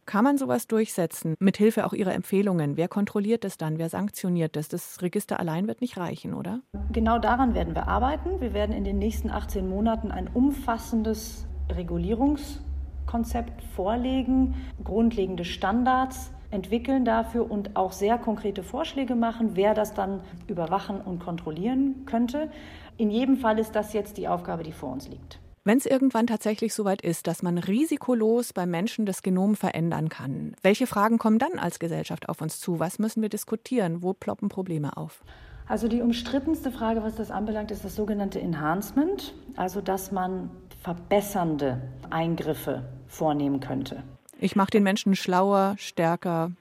Kann 0.07 0.25
man 0.25 0.39
sowas 0.39 0.67
durchsetzen, 0.69 1.35
mithilfe 1.39 1.85
auch 1.85 1.93
Ihrer 1.93 2.15
Empfehlungen? 2.15 2.79
Wer 2.79 2.89
kontrolliert 2.89 3.45
das 3.45 3.59
dann? 3.59 3.77
Wer 3.77 3.91
sanktioniert 3.91 4.57
das? 4.57 4.69
Das 4.69 5.03
Register 5.03 5.39
allein 5.39 5.69
wird 5.69 5.83
nicht 5.83 5.99
reichen, 5.99 6.33
oder? 6.33 6.63
Genau 6.91 7.19
daran 7.19 7.55
werden 7.55 7.75
wir 7.75 7.89
arbeiten. 7.89 8.41
Wir 8.41 8.55
werden 8.55 8.75
in 8.75 8.85
den 8.85 8.99
nächsten 8.99 9.31
18 9.31 9.69
Monaten 9.69 10.11
ein 10.11 10.29
umfassendes 10.29 11.47
Regulierungskonzept 11.69 13.63
vorlegen, 13.77 14.55
grundlegende 14.83 15.45
Standards 15.45 16.33
entwickeln 16.51 17.05
dafür 17.05 17.51
und 17.51 17.77
auch 17.77 17.93
sehr 17.93 18.19
konkrete 18.19 18.63
Vorschläge 18.63 19.15
machen, 19.15 19.51
wer 19.55 19.75
das 19.75 19.95
dann 19.95 20.21
überwachen 20.47 21.01
und 21.01 21.21
kontrollieren 21.21 22.05
könnte. 22.07 22.51
In 22.97 23.11
jedem 23.11 23.37
Fall 23.37 23.59
ist 23.59 23.73
das 23.73 23.93
jetzt 23.93 24.17
die 24.17 24.29
Aufgabe, 24.29 24.63
die 24.63 24.73
vor 24.73 24.93
uns 24.93 25.09
liegt. 25.09 25.39
Wenn 25.63 25.77
es 25.77 25.85
irgendwann 25.85 26.27
tatsächlich 26.27 26.73
soweit 26.73 27.03
ist, 27.03 27.27
dass 27.27 27.43
man 27.43 27.59
risikolos 27.59 28.55
beim 28.55 28.71
Menschen 28.71 29.05
das 29.05 29.23
Genom 29.23 29.57
verändern 29.57 30.09
kann, 30.09 30.57
welche 30.63 30.87
Fragen 30.87 31.19
kommen 31.19 31.39
dann 31.39 31.59
als 31.59 31.79
Gesellschaft 31.79 32.29
auf 32.31 32.41
uns 32.41 32.61
zu? 32.61 32.81
Was 32.81 32.99
müssen 32.99 33.21
wir 33.21 33.29
diskutieren? 33.29 34.03
Wo 34.03 34.15
ploppen 34.15 34.49
Probleme 34.49 34.97
auf? 34.97 35.23
Also 35.69 35.87
die 35.87 36.01
umstrittenste 36.01 36.73
Frage, 36.73 37.03
was 37.03 37.15
das 37.15 37.31
anbelangt, 37.31 37.71
ist 37.71 37.85
das 37.85 37.95
sogenannte 37.95 38.41
Enhancement, 38.41 39.35
also 39.55 39.81
dass 39.81 40.11
man 40.11 40.51
verbessernde 40.83 41.81
Eingriffe 42.09 42.89
vornehmen 43.07 43.61
könnte. 43.61 44.03
Ich 44.42 44.57
mache 44.57 44.70
den 44.70 44.83
Menschen 44.83 45.14
schlauer, 45.16 45.74
stärker. 45.79 46.53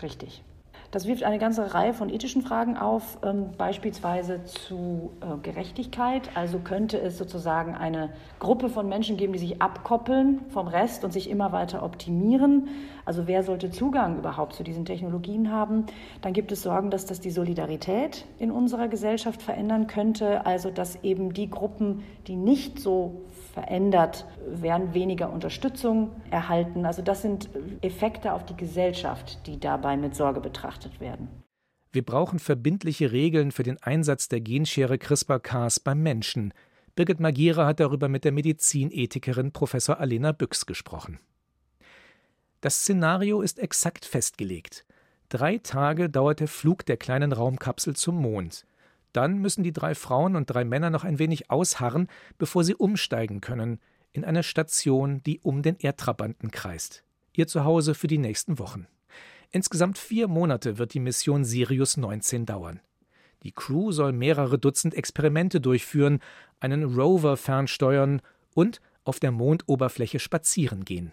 Richtig. 0.00 0.44
Das 0.92 1.08
wirft 1.08 1.24
eine 1.24 1.40
ganze 1.40 1.74
Reihe 1.74 1.92
von 1.92 2.08
ethischen 2.08 2.42
Fragen 2.42 2.76
auf, 2.76 3.18
ähm, 3.24 3.50
beispielsweise 3.58 4.44
zu 4.44 5.10
äh, 5.20 5.36
Gerechtigkeit. 5.42 6.30
Also 6.36 6.60
könnte 6.60 6.98
es 7.00 7.18
sozusagen 7.18 7.74
eine 7.74 8.10
Gruppe 8.38 8.68
von 8.68 8.88
Menschen 8.88 9.16
geben, 9.16 9.32
die 9.32 9.40
sich 9.40 9.60
abkoppeln 9.60 10.42
vom 10.50 10.68
Rest 10.68 11.04
und 11.04 11.12
sich 11.12 11.28
immer 11.28 11.50
weiter 11.50 11.82
optimieren. 11.82 12.68
Also 13.06 13.26
wer 13.28 13.44
sollte 13.44 13.70
Zugang 13.70 14.18
überhaupt 14.18 14.54
zu 14.54 14.64
diesen 14.64 14.84
Technologien 14.84 15.50
haben? 15.50 15.86
Dann 16.20 16.32
gibt 16.32 16.50
es 16.50 16.62
Sorgen, 16.62 16.90
dass 16.90 17.06
das 17.06 17.20
die 17.20 17.30
Solidarität 17.30 18.26
in 18.38 18.50
unserer 18.50 18.88
Gesellschaft 18.88 19.42
verändern 19.42 19.86
könnte. 19.86 20.44
Also 20.44 20.70
dass 20.70 21.02
eben 21.04 21.32
die 21.32 21.48
Gruppen, 21.48 22.02
die 22.26 22.34
nicht 22.34 22.80
so 22.80 23.22
verändert, 23.54 24.26
werden 24.46 24.92
weniger 24.92 25.32
Unterstützung 25.32 26.10
erhalten. 26.30 26.84
Also 26.84 27.00
das 27.00 27.22
sind 27.22 27.48
Effekte 27.80 28.32
auf 28.32 28.44
die 28.44 28.56
Gesellschaft, 28.56 29.46
die 29.46 29.58
dabei 29.58 29.96
mit 29.96 30.16
Sorge 30.16 30.40
betrachtet 30.40 31.00
werden. 31.00 31.28
Wir 31.92 32.04
brauchen 32.04 32.40
verbindliche 32.40 33.12
Regeln 33.12 33.52
für 33.52 33.62
den 33.62 33.80
Einsatz 33.82 34.28
der 34.28 34.40
Genschere 34.40 34.98
CRISPR-Cas 34.98 35.80
beim 35.80 36.02
Menschen. 36.02 36.52
Birgit 36.96 37.20
Magira 37.20 37.66
hat 37.66 37.78
darüber 37.78 38.08
mit 38.08 38.24
der 38.24 38.32
Medizinethikerin 38.32 39.52
Professor 39.52 40.00
Alena 40.00 40.32
Büchs 40.32 40.66
gesprochen. 40.66 41.20
Das 42.60 42.80
Szenario 42.80 43.42
ist 43.42 43.58
exakt 43.58 44.04
festgelegt. 44.04 44.86
Drei 45.28 45.58
Tage 45.58 46.08
dauert 46.08 46.40
der 46.40 46.48
Flug 46.48 46.86
der 46.86 46.96
kleinen 46.96 47.32
Raumkapsel 47.32 47.96
zum 47.96 48.16
Mond. 48.16 48.66
Dann 49.12 49.38
müssen 49.38 49.64
die 49.64 49.72
drei 49.72 49.94
Frauen 49.94 50.36
und 50.36 50.46
drei 50.46 50.64
Männer 50.64 50.90
noch 50.90 51.04
ein 51.04 51.18
wenig 51.18 51.50
ausharren, 51.50 52.08
bevor 52.38 52.64
sie 52.64 52.74
umsteigen 52.74 53.40
können 53.40 53.80
in 54.12 54.24
eine 54.24 54.42
Station, 54.42 55.22
die 55.24 55.40
um 55.40 55.62
den 55.62 55.76
Erdtrabanten 55.78 56.50
kreist. 56.50 57.04
Ihr 57.32 57.46
Zuhause 57.46 57.94
für 57.94 58.06
die 58.06 58.18
nächsten 58.18 58.58
Wochen. 58.58 58.86
Insgesamt 59.50 59.98
vier 59.98 60.28
Monate 60.28 60.78
wird 60.78 60.94
die 60.94 61.00
Mission 61.00 61.44
Sirius 61.44 61.96
19 61.96 62.46
dauern. 62.46 62.80
Die 63.42 63.52
Crew 63.52 63.92
soll 63.92 64.12
mehrere 64.12 64.58
Dutzend 64.58 64.94
Experimente 64.94 65.60
durchführen, 65.60 66.20
einen 66.60 66.84
Rover 66.84 67.36
fernsteuern 67.36 68.22
und 68.54 68.80
auf 69.04 69.20
der 69.20 69.30
Mondoberfläche 69.30 70.18
spazieren 70.18 70.84
gehen. 70.84 71.12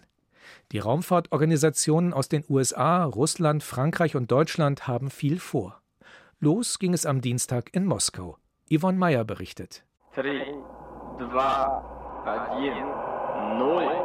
Die 0.72 0.78
Raumfahrtorganisationen 0.78 2.12
aus 2.12 2.28
den 2.28 2.44
USA, 2.48 3.04
Russland, 3.04 3.62
Frankreich 3.62 4.16
und 4.16 4.30
Deutschland 4.30 4.86
haben 4.86 5.10
viel 5.10 5.38
vor. 5.38 5.80
Los 6.40 6.78
ging 6.78 6.92
es 6.94 7.06
am 7.06 7.20
Dienstag 7.20 7.70
in 7.72 7.86
Moskau. 7.86 8.36
Yvonne 8.70 8.98
Meyer 8.98 9.24
berichtet. 9.24 9.84
3, 10.14 10.22
2, 11.18 11.34
1, 12.24 12.74
0. 13.58 14.04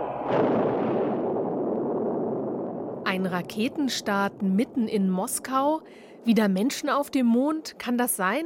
Ein 3.05 3.25
Raketenstart 3.25 4.41
mitten 4.41 4.87
in 4.87 5.09
Moskau? 5.09 5.81
Wieder 6.25 6.47
Menschen 6.47 6.89
auf 6.89 7.09
dem 7.09 7.25
Mond? 7.25 7.79
Kann 7.79 7.97
das 7.97 8.15
sein? 8.15 8.45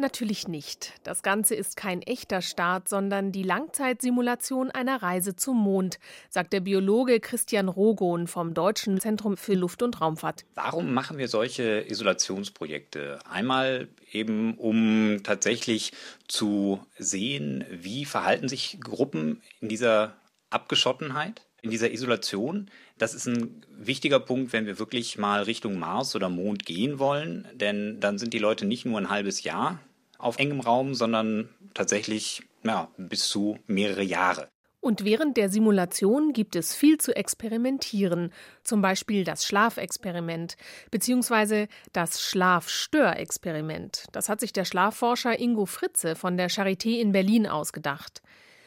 Natürlich 0.00 0.46
nicht. 0.46 0.92
Das 1.02 1.24
Ganze 1.24 1.56
ist 1.56 1.76
kein 1.76 2.02
echter 2.02 2.40
Start, 2.40 2.88
sondern 2.88 3.32
die 3.32 3.42
Langzeitsimulation 3.42 4.70
einer 4.70 5.02
Reise 5.02 5.34
zum 5.34 5.56
Mond, 5.56 5.98
sagt 6.30 6.52
der 6.52 6.60
Biologe 6.60 7.18
Christian 7.18 7.68
Rogon 7.68 8.28
vom 8.28 8.54
Deutschen 8.54 9.00
Zentrum 9.00 9.36
für 9.36 9.54
Luft- 9.54 9.82
und 9.82 10.00
Raumfahrt. 10.00 10.44
Warum 10.54 10.94
machen 10.94 11.18
wir 11.18 11.26
solche 11.26 11.84
Isolationsprojekte? 11.90 13.18
Einmal 13.28 13.88
eben, 14.12 14.54
um 14.54 15.20
tatsächlich 15.24 15.90
zu 16.28 16.80
sehen, 16.96 17.64
wie 17.68 18.04
verhalten 18.04 18.48
sich 18.48 18.78
Gruppen 18.80 19.42
in 19.60 19.68
dieser 19.68 20.14
Abgeschottenheit, 20.48 21.42
in 21.60 21.70
dieser 21.72 21.90
Isolation. 21.90 22.70
Das 22.98 23.14
ist 23.14 23.26
ein 23.26 23.66
wichtiger 23.76 24.20
Punkt, 24.20 24.52
wenn 24.52 24.66
wir 24.66 24.78
wirklich 24.78 25.18
mal 25.18 25.42
Richtung 25.42 25.76
Mars 25.76 26.14
oder 26.14 26.28
Mond 26.28 26.64
gehen 26.64 27.00
wollen, 27.00 27.48
denn 27.52 27.98
dann 27.98 28.18
sind 28.18 28.32
die 28.32 28.38
Leute 28.38 28.64
nicht 28.64 28.86
nur 28.86 28.96
ein 28.96 29.10
halbes 29.10 29.42
Jahr 29.42 29.80
auf 30.18 30.38
engem 30.38 30.60
Raum, 30.60 30.94
sondern 30.94 31.48
tatsächlich 31.74 32.42
ja, 32.64 32.88
bis 32.96 33.28
zu 33.28 33.58
mehrere 33.66 34.02
Jahre. 34.02 34.48
Und 34.80 35.04
während 35.04 35.36
der 35.36 35.50
Simulation 35.50 36.32
gibt 36.32 36.54
es 36.54 36.74
viel 36.74 36.98
zu 36.98 37.14
experimentieren, 37.14 38.32
zum 38.62 38.80
Beispiel 38.80 39.24
das 39.24 39.44
Schlafexperiment 39.44 40.56
bzw. 40.92 41.66
das 41.92 42.22
Schlafstörexperiment. 42.22 44.04
Das 44.12 44.28
hat 44.28 44.40
sich 44.40 44.52
der 44.52 44.64
Schlafforscher 44.64 45.38
Ingo 45.38 45.66
Fritze 45.66 46.14
von 46.14 46.36
der 46.36 46.48
Charité 46.48 47.00
in 47.00 47.10
Berlin 47.10 47.48
ausgedacht. 47.48 48.22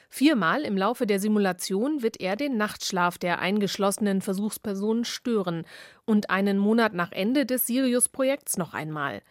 Viermal 0.09 0.63
im 0.63 0.75
Laufe 0.75 1.07
der 1.07 1.21
Simulation 1.21 2.01
wird 2.01 2.19
er 2.19 2.35
den 2.35 2.57
Nachtschlaf 2.57 3.17
der 3.17 3.39
eingeschlossenen 3.39 4.19
Versuchspersonen 4.19 5.05
stören 5.05 5.63
und 6.03 6.29
einen 6.29 6.57
Monat 6.57 6.93
nach 6.93 7.13
Ende 7.13 7.45
des 7.45 7.65
Sirius-Projekts 7.67 8.57
noch 8.57 8.73
einmal. 8.73 9.21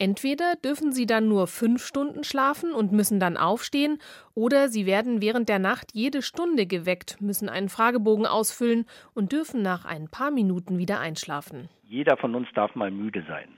Entweder 0.00 0.54
dürfen 0.64 0.92
sie 0.92 1.06
dann 1.06 1.26
nur 1.26 1.48
fünf 1.48 1.84
Stunden 1.84 2.22
schlafen 2.22 2.72
und 2.72 2.92
müssen 2.92 3.18
dann 3.18 3.36
aufstehen, 3.36 3.98
oder 4.34 4.68
sie 4.68 4.86
werden 4.86 5.20
während 5.20 5.48
der 5.48 5.58
Nacht 5.58 5.88
jede 5.92 6.22
Stunde 6.22 6.66
geweckt, 6.66 7.20
müssen 7.20 7.48
einen 7.48 7.68
Fragebogen 7.68 8.26
ausfüllen 8.26 8.86
und 9.14 9.32
dürfen 9.32 9.60
nach 9.62 9.84
ein 9.84 10.08
paar 10.08 10.30
Minuten 10.30 10.78
wieder 10.78 11.00
einschlafen. 11.00 11.68
Jeder 11.82 12.16
von 12.16 12.34
uns 12.36 12.48
darf 12.54 12.76
mal 12.76 12.92
müde 12.92 13.24
sein 13.26 13.48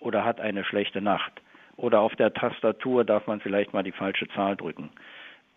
oder 0.00 0.24
hat 0.24 0.40
eine 0.40 0.64
schlechte 0.64 1.00
Nacht. 1.00 1.32
Oder 1.76 2.00
auf 2.00 2.14
der 2.16 2.34
Tastatur 2.34 3.04
darf 3.04 3.26
man 3.26 3.40
vielleicht 3.40 3.72
mal 3.72 3.82
die 3.82 3.92
falsche 3.92 4.28
Zahl 4.34 4.56
drücken. 4.56 4.90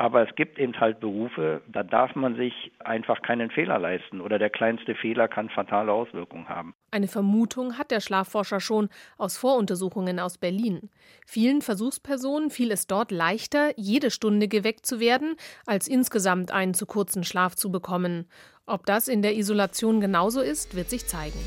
Aber 0.03 0.27
es 0.27 0.35
gibt 0.35 0.59
eben 0.59 0.77
halt 0.81 0.99
Berufe, 0.99 1.61
da 1.65 1.81
darf 1.81 2.13
man 2.13 2.35
sich 2.35 2.73
einfach 2.79 3.21
keinen 3.21 3.49
Fehler 3.49 3.79
leisten 3.79 4.19
oder 4.19 4.37
der 4.37 4.49
kleinste 4.49 4.95
Fehler 4.95 5.29
kann 5.29 5.47
fatale 5.47 5.93
Auswirkungen 5.93 6.49
haben. 6.49 6.75
Eine 6.91 7.07
Vermutung 7.07 7.77
hat 7.77 7.89
der 7.89 8.01
Schlafforscher 8.01 8.59
schon 8.59 8.89
aus 9.17 9.37
Voruntersuchungen 9.37 10.19
aus 10.19 10.37
Berlin. 10.37 10.89
Vielen 11.25 11.61
Versuchspersonen 11.61 12.49
fiel 12.49 12.71
es 12.71 12.85
dort 12.85 13.11
leichter, 13.11 13.71
jede 13.77 14.11
Stunde 14.11 14.49
geweckt 14.49 14.85
zu 14.85 14.99
werden, 14.99 15.37
als 15.65 15.87
insgesamt 15.87 16.51
einen 16.51 16.73
zu 16.73 16.85
kurzen 16.85 17.23
Schlaf 17.23 17.55
zu 17.55 17.71
bekommen. 17.71 18.27
Ob 18.65 18.85
das 18.85 19.07
in 19.07 19.21
der 19.21 19.37
Isolation 19.37 20.01
genauso 20.01 20.41
ist, 20.41 20.75
wird 20.75 20.89
sich 20.89 21.07
zeigen. 21.07 21.39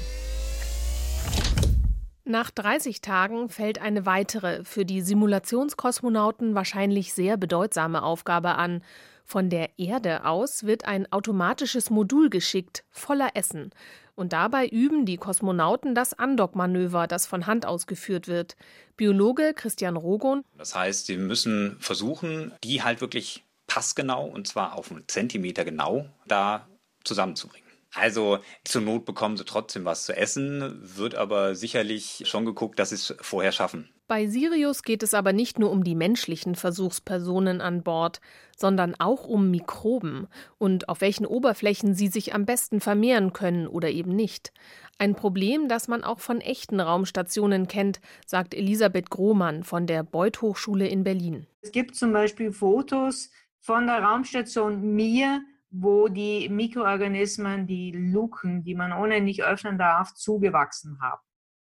Nach 2.29 2.51
30 2.51 3.03
Tagen 3.03 3.49
fällt 3.49 3.81
eine 3.81 4.05
weitere, 4.05 4.65
für 4.65 4.85
die 4.85 5.01
Simulationskosmonauten 5.01 6.57
wahrscheinlich 6.57 7.13
sehr 7.13 7.37
bedeutsame 7.37 8.03
Aufgabe 8.03 8.57
an. 8.57 8.83
Von 9.25 9.49
der 9.49 9.79
Erde 9.79 10.25
aus 10.25 10.65
wird 10.65 10.87
ein 10.87 11.11
automatisches 11.13 11.89
Modul 11.89 12.29
geschickt, 12.29 12.83
voller 12.91 13.31
Essen. 13.35 13.71
Und 14.17 14.33
dabei 14.33 14.67
üben 14.67 15.07
die 15.07 15.19
Kosmonauten 15.19 15.95
das 15.95 16.19
Andockmanöver, 16.19 17.07
das 17.07 17.29
von 17.29 17.47
Hand 17.47 17.65
ausgeführt 17.65 18.27
wird. 18.27 18.57
Biologe 18.97 19.55
Christian 19.55 19.97
Rogon. 19.97 20.43
Das 20.59 20.75
heißt, 20.75 21.07
sie 21.07 21.19
müssen 21.19 21.77
versuchen, 21.79 22.51
die 22.65 22.83
halt 22.83 23.01
wirklich 23.01 23.45
passgenau, 23.69 24.27
und 24.27 24.49
zwar 24.49 24.77
auf 24.77 24.91
einen 24.91 25.07
Zentimeter 25.07 25.65
genau, 25.65 26.07
da 26.27 26.67
zusammenzubringen. 27.05 27.66
Also 27.97 28.41
zur 28.65 28.83
Not 28.83 29.07
bekommen 29.07 29.39
sie 29.39 29.45
trotzdem 29.45 29.87
was 29.87 30.05
zu 30.05 30.15
essen, 30.15 30.79
wird 30.83 31.15
aber 31.15 31.55
sicherlich 31.55 32.25
schon 32.27 32.45
geguckt, 32.45 32.79
dass 32.79 32.91
sie 32.91 32.97
es 32.97 33.15
vorher 33.21 33.53
schaffen. 33.53 33.89
Bei 34.07 34.27
Sirius 34.29 34.83
geht 34.83 35.03
es 35.03 35.15
aber 35.15 35.33
nicht 35.33 35.59
nur 35.59 35.71
um 35.73 35.83
die 35.83 35.97
menschlichen 35.97 36.55
Versuchspersonen 36.55 37.61
an 37.61 37.83
Bord, 37.83 38.21
sondern 38.57 38.95
auch 39.01 39.27
um 39.27 39.51
Mikroben 39.51 40.29
und 40.59 40.89
auf 40.89 41.01
welchen 41.01 41.27
Oberflächen 41.27 41.95
sie 41.95 42.07
sich 42.09 42.33
am 42.33 42.45
besten 42.45 42.81
vermehren 42.81 43.33
können 43.33 43.67
oder 43.67 43.91
eben 43.91 44.15
nicht. 44.15 44.53
Ein 44.99 45.15
Problem, 45.15 45.67
das 45.69 45.89
man 45.89 46.05
auch 46.05 46.21
von 46.21 46.41
echten 46.41 46.81
Raumstationen 46.81 47.67
kennt, 47.67 48.01
sagt 48.27 48.55
Elisabeth 48.55 49.11
Grohmann 49.11 49.65
von 49.65 49.87
der 49.87 50.05
Beuth 50.05 50.41
Hochschule 50.41 50.87
in 50.87 51.03
Berlin. 51.03 51.47
Es 51.63 51.73
gibt 51.73 51.97
zum 51.97 52.13
Beispiel 52.13 52.53
Fotos 52.53 53.31
von 53.59 53.87
der 53.87 54.03
Raumstation 54.03 54.95
Mir 54.95 55.43
wo 55.71 56.09
die 56.09 56.49
Mikroorganismen, 56.49 57.67
die 57.67 57.93
Luken, 57.93 58.63
die 58.63 58.75
man 58.75 58.93
ohne 58.93 59.21
nicht 59.21 59.43
öffnen 59.43 59.79
darf, 59.79 60.15
zugewachsen 60.15 60.99
haben. 61.01 61.21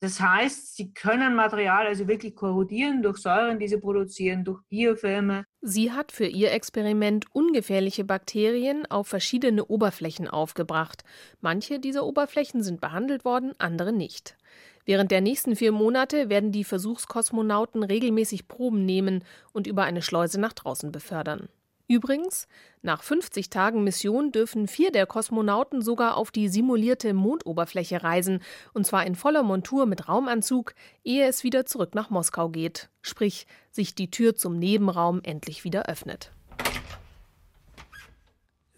Das 0.03 0.21
heißt, 0.21 0.75
sie 0.75 0.93
können 0.93 1.37
Material 1.37 1.87
also 1.87 2.09
wirklich 2.09 2.35
korrodieren 2.35 3.03
durch 3.03 3.19
Säuren, 3.19 3.61
die 3.61 3.69
sie 3.69 3.77
produzieren, 3.77 4.43
durch 4.43 4.61
Biofilme. 4.69 5.45
Sie 5.61 5.93
hat 5.93 6.11
für 6.11 6.27
ihr 6.27 6.51
Experiment 6.51 7.27
ungefährliche 7.33 8.03
Bakterien 8.03 8.85
auf 8.91 9.07
verschiedene 9.07 9.65
Oberflächen 9.65 10.27
aufgebracht. 10.27 11.05
Manche 11.41 11.79
dieser 11.79 12.05
Oberflächen 12.05 12.65
sind 12.65 12.81
behandelt 12.81 13.25
worden, 13.25 13.53
andere 13.59 13.93
nicht. 13.93 14.37
Während 14.85 15.13
der 15.13 15.21
nächsten 15.21 15.55
vier 15.55 15.71
Monate 15.71 16.29
werden 16.29 16.51
die 16.51 16.65
Versuchskosmonauten 16.65 17.85
regelmäßig 17.85 18.49
Proben 18.49 18.85
nehmen 18.85 19.23
und 19.53 19.69
über 19.69 19.85
eine 19.85 20.03
Schleuse 20.03 20.41
nach 20.41 20.53
draußen 20.53 20.91
befördern. 20.91 21.49
Übrigens, 21.89 22.47
nach 22.81 23.03
50 23.03 23.51
Tagen 23.51 23.85
Mission 23.85 24.33
dürfen 24.33 24.67
vier 24.67 24.93
der 24.93 25.07
Kosmonauten 25.07 25.83
sogar 25.83 26.17
auf 26.17 26.31
die 26.31 26.49
simulierte 26.49 27.13
Mondoberfläche 27.13 28.03
reisen, 28.03 28.41
und 28.73 28.87
zwar 28.87 29.05
in 29.07 29.15
voller 29.15 29.43
Montur 29.43 29.87
mit 29.87 30.09
Raumanzug, 30.09 30.75
ehe 31.05 31.27
es 31.27 31.45
wieder 31.45 31.67
zurück 31.67 31.95
nach 31.95 32.11
Moskau 32.11 32.49
geht, 32.49 32.89
sprich 33.03 33.47
sich 33.71 33.95
die 33.95 34.11
Tür 34.11 34.35
zum 34.35 34.59
Nebenraum 34.59 35.21
endlich 35.23 35.65
wieder 35.65 35.87
öffnet. 35.87 36.33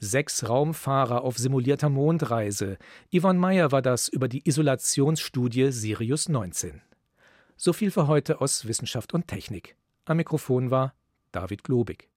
Sechs 0.01 0.47
Raumfahrer 0.47 1.23
auf 1.23 1.39
simulierter 1.39 1.89
Mondreise. 1.89 2.77
Yvonne 3.11 3.39
Meyer 3.39 3.73
war 3.73 3.81
das 3.81 4.09
über 4.09 4.29
die 4.29 4.47
Isolationsstudie 4.47 5.73
Sirius 5.73 6.29
19. 6.29 6.83
So 7.57 7.73
viel 7.73 7.91
für 7.91 8.07
heute 8.07 8.43
aus 8.43 8.67
Wissenschaft 8.67 9.15
und 9.15 9.29
Technik. 9.29 9.77
Am 10.05 10.19
Mikrofon 10.19 10.71
war 10.71 10.95
David 11.33 11.65
Globig. 11.65 12.11